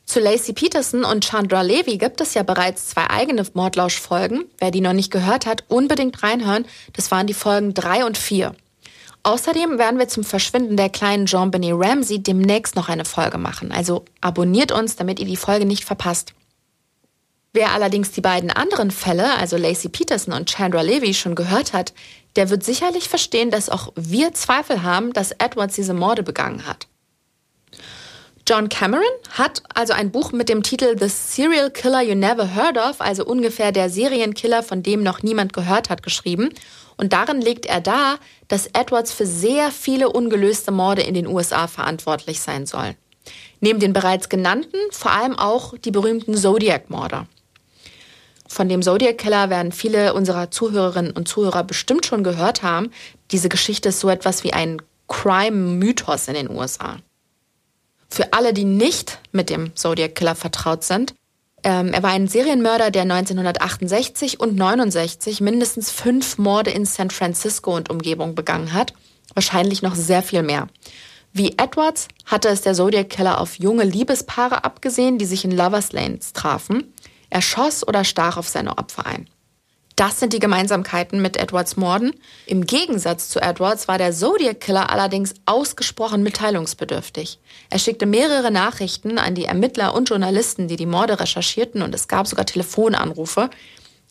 [0.05, 4.45] Zu Lacey Peterson und Chandra Levy gibt es ja bereits zwei eigene Mordlauschfolgen.
[4.59, 6.65] Wer die noch nicht gehört hat, unbedingt reinhören.
[6.93, 8.55] Das waren die Folgen drei und vier.
[9.29, 13.71] Außerdem werden wir zum Verschwinden der kleinen Jean Benet Ramsey demnächst noch eine Folge machen.
[13.71, 16.33] Also abonniert uns, damit ihr die Folge nicht verpasst.
[17.53, 21.93] Wer allerdings die beiden anderen Fälle, also Lacey Peterson und Chandra Levy, schon gehört hat,
[22.37, 26.87] der wird sicherlich verstehen, dass auch wir Zweifel haben, dass Edwards diese Morde begangen hat.
[28.47, 32.79] John Cameron hat also ein Buch mit dem Titel The Serial Killer You Never Heard
[32.79, 36.49] of, also ungefähr der Serienkiller, von dem noch niemand gehört hat, geschrieben.
[36.99, 38.19] Und darin legt er dar,
[38.49, 42.93] dass Edwards für sehr viele ungelöste Morde in den USA verantwortlich sein soll.
[43.61, 47.25] Neben den bereits genannten vor allem auch die berühmten Zodiac-Morde.
[48.49, 52.91] Von dem Zodiac-Killer werden viele unserer Zuhörerinnen und Zuhörer bestimmt schon gehört haben.
[53.31, 56.97] Diese Geschichte ist so etwas wie ein Crime-Mythos in den USA.
[58.09, 61.15] Für alle, die nicht mit dem Zodiac-Killer vertraut sind,
[61.63, 67.75] ähm, er war ein Serienmörder, der 1968 und 69 mindestens fünf Morde in San Francisco
[67.75, 68.93] und Umgebung begangen hat.
[69.33, 70.67] Wahrscheinlich noch sehr viel mehr.
[71.31, 75.91] Wie Edwards hatte es der Zodiac Killer auf junge Liebespaare abgesehen, die sich in Lovers
[75.91, 76.93] Lanes trafen.
[77.29, 79.29] Er schoss oder stach auf seine Opfer ein.
[79.99, 82.13] Das sind die Gemeinsamkeiten mit Edwards Morden.
[82.45, 87.37] Im Gegensatz zu Edwards war der Zodiac Killer allerdings ausgesprochen mitteilungsbedürftig.
[87.69, 92.07] Er schickte mehrere Nachrichten an die Ermittler und Journalisten, die die Morde recherchierten und es
[92.07, 93.49] gab sogar Telefonanrufe.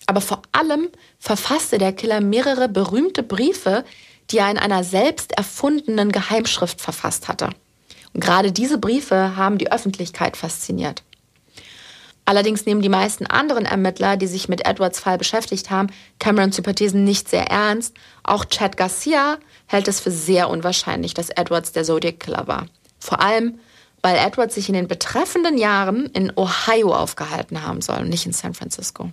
[0.05, 3.83] Aber vor allem verfasste der Killer mehrere berühmte Briefe,
[4.31, 7.49] die er in einer selbst erfundenen Geheimschrift verfasst hatte.
[8.13, 11.03] Und gerade diese Briefe haben die Öffentlichkeit fasziniert.
[12.29, 15.87] Allerdings nehmen die meisten anderen Ermittler, die sich mit Edwards Fall beschäftigt haben,
[16.19, 17.95] Camerons Hypothesen nicht sehr ernst.
[18.23, 22.67] Auch Chad Garcia hält es für sehr unwahrscheinlich, dass Edwards der Zodiac Killer war.
[22.99, 23.59] Vor allem,
[24.03, 28.35] weil Edwards sich in den betreffenden Jahren in Ohio aufgehalten haben soll und nicht in
[28.35, 29.09] San Francisco.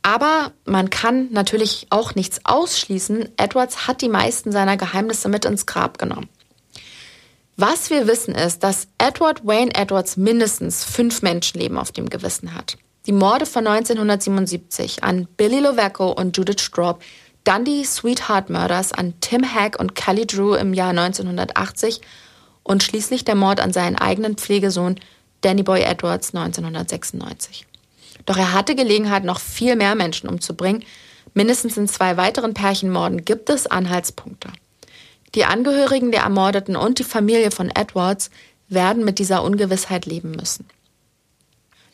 [0.00, 3.28] Aber man kann natürlich auch nichts ausschließen.
[3.36, 6.30] Edwards hat die meisten seiner Geheimnisse mit ins Grab genommen.
[7.58, 12.76] Was wir wissen ist, dass Edward Wayne Edwards mindestens fünf Menschenleben auf dem Gewissen hat.
[13.06, 17.02] Die Morde von 1977 an Billy Lovaco und Judith Straub,
[17.44, 22.02] dann die Sweetheart Murders an Tim Hack und Kelly Drew im Jahr 1980
[22.62, 25.00] und schließlich der Mord an seinen eigenen Pflegesohn
[25.40, 27.66] Danny Boy Edwards 1996.
[28.26, 30.84] Doch er hatte Gelegenheit, noch viel mehr Menschen umzubringen.
[31.32, 34.50] Mindestens in zwei weiteren Pärchenmorden gibt es Anhaltspunkte.
[35.36, 38.30] Die Angehörigen der Ermordeten und die Familie von Edwards
[38.68, 40.66] werden mit dieser Ungewissheit leben müssen.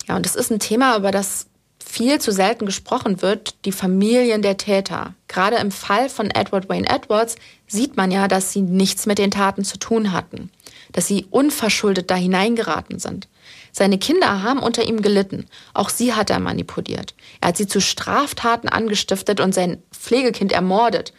[0.09, 1.47] Ja, und es ist ein Thema, über das
[1.85, 5.15] viel zu selten gesprochen wird, die Familien der Täter.
[5.27, 7.35] Gerade im Fall von Edward Wayne Edwards
[7.67, 10.51] sieht man ja, dass sie nichts mit den Taten zu tun hatten,
[10.93, 13.29] dass sie unverschuldet da hineingeraten sind.
[13.73, 15.47] Seine Kinder haben unter ihm gelitten.
[15.75, 17.15] Auch sie hat er manipuliert.
[17.41, 21.13] Er hat sie zu Straftaten angestiftet und sein Pflegekind ermordet.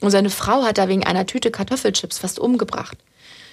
[0.00, 2.98] Und seine Frau hat er wegen einer Tüte Kartoffelchips fast umgebracht.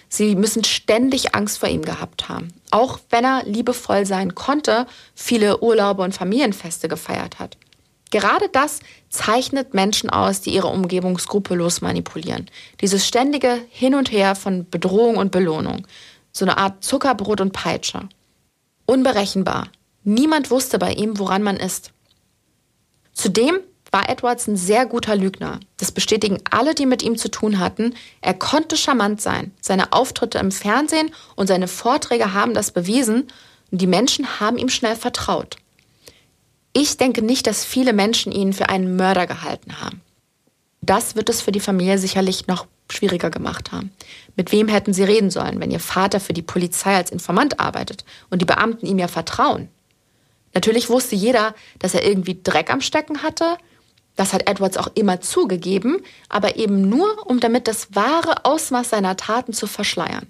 [0.10, 2.54] Sie müssen ständig Angst vor ihm gehabt haben.
[2.72, 7.58] Auch wenn er liebevoll sein konnte, viele Urlaube und Familienfeste gefeiert hat.
[8.10, 8.80] Gerade das
[9.10, 12.50] zeichnet Menschen aus, die ihre Umgebung skrupellos manipulieren.
[12.80, 15.86] Dieses ständige Hin und Her von Bedrohung und Belohnung.
[16.32, 18.08] So eine Art Zuckerbrot und Peitsche.
[18.86, 19.68] Unberechenbar.
[20.06, 21.92] Niemand wusste bei ihm, woran man ist.
[23.12, 23.60] Zudem
[23.92, 25.60] war Edwards ein sehr guter Lügner.
[25.78, 27.96] Das bestätigen alle, die mit ihm zu tun hatten.
[28.22, 29.52] Er konnte charmant sein.
[29.62, 33.28] Seine Auftritte im Fernsehen und seine Vorträge haben das bewiesen
[33.72, 35.58] und die Menschen haben ihm schnell vertraut.
[36.74, 40.02] Ich denke nicht, dass viele Menschen ihn für einen Mörder gehalten haben.
[40.82, 43.92] Das wird es für die Familie sicherlich noch schwieriger gemacht haben.
[44.36, 48.06] Mit wem hätten sie reden sollen, wenn ihr Vater für die Polizei als Informant arbeitet
[48.30, 49.70] und die Beamten ihm ja vertrauen?
[50.54, 53.58] Natürlich wusste jeder, dass er irgendwie Dreck am Stecken hatte
[54.18, 59.16] das hat Edwards auch immer zugegeben, aber eben nur, um damit das wahre Ausmaß seiner
[59.16, 60.28] Taten zu verschleiern.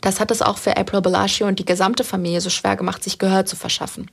[0.00, 3.18] Das hat es auch für April Bellagio und die gesamte Familie so schwer gemacht, sich
[3.18, 4.10] Gehör zu verschaffen.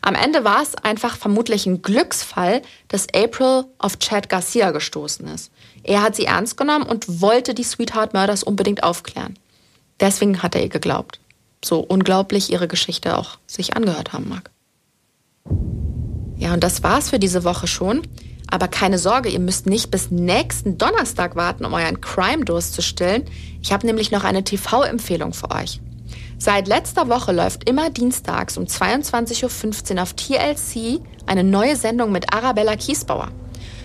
[0.00, 5.50] Am Ende war es einfach vermutlich ein Glücksfall, dass April auf Chad Garcia gestoßen ist.
[5.82, 9.38] Er hat sie ernst genommen und wollte die Sweetheart Murders unbedingt aufklären.
[10.00, 11.20] Deswegen hat er ihr geglaubt.
[11.64, 14.50] So unglaublich ihre Geschichte auch sich angehört haben mag.
[16.38, 18.02] Ja, und das war's für diese Woche schon.
[18.50, 23.24] Aber keine Sorge, ihr müsst nicht bis nächsten Donnerstag warten, um euren Crime-Durst zu stillen.
[23.62, 25.80] Ich habe nämlich noch eine TV-Empfehlung für euch.
[26.38, 32.32] Seit letzter Woche läuft immer dienstags um 22.15 Uhr auf TLC eine neue Sendung mit
[32.32, 33.28] Arabella Kiesbauer.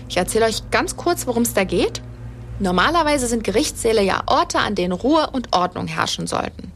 [0.08, 2.00] Ich erzähle euch ganz kurz, worum es da geht.
[2.60, 6.72] Normalerweise sind Gerichtssäle ja Orte, an denen Ruhe und Ordnung herrschen sollten.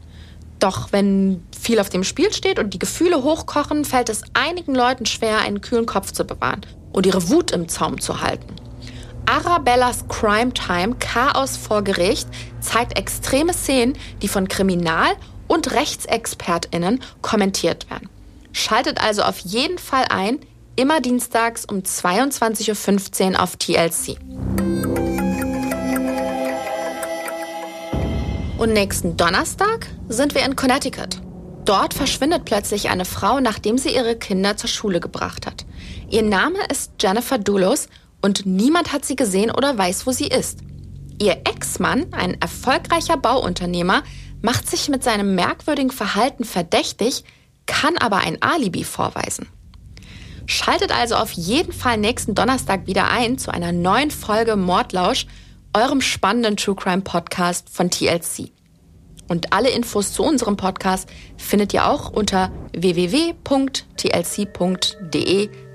[0.59, 5.05] Doch wenn viel auf dem Spiel steht und die Gefühle hochkochen, fällt es einigen Leuten
[5.05, 8.55] schwer, einen kühlen Kopf zu bewahren und ihre Wut im Zaum zu halten.
[9.25, 12.27] Arabellas Crime Time Chaos vor Gericht
[12.59, 15.15] zeigt extreme Szenen, die von Kriminal-
[15.47, 18.09] und Rechtsexpertinnen kommentiert werden.
[18.51, 20.39] Schaltet also auf jeden Fall ein,
[20.75, 24.17] immer dienstags um 22.15 Uhr auf TLC.
[28.59, 31.21] Und nächsten Donnerstag sind wir in Connecticut.
[31.63, 35.65] Dort verschwindet plötzlich eine Frau, nachdem sie ihre Kinder zur Schule gebracht hat.
[36.09, 37.87] Ihr Name ist Jennifer Doulos
[38.21, 40.59] und niemand hat sie gesehen oder weiß, wo sie ist.
[41.21, 44.03] Ihr Ex-Mann, ein erfolgreicher Bauunternehmer,
[44.41, 47.23] macht sich mit seinem merkwürdigen Verhalten verdächtig,
[47.65, 49.47] kann aber ein Alibi vorweisen.
[50.47, 55.27] Schaltet also auf jeden Fall nächsten Donnerstag wieder ein zu einer neuen Folge Mordlausch
[55.73, 58.51] eurem spannenden True Crime Podcast von TLC.
[59.27, 61.07] Und alle Infos zu unserem Podcast
[61.37, 63.39] findet ihr auch unter www.tlc.de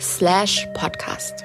[0.01, 1.45] slash podcast.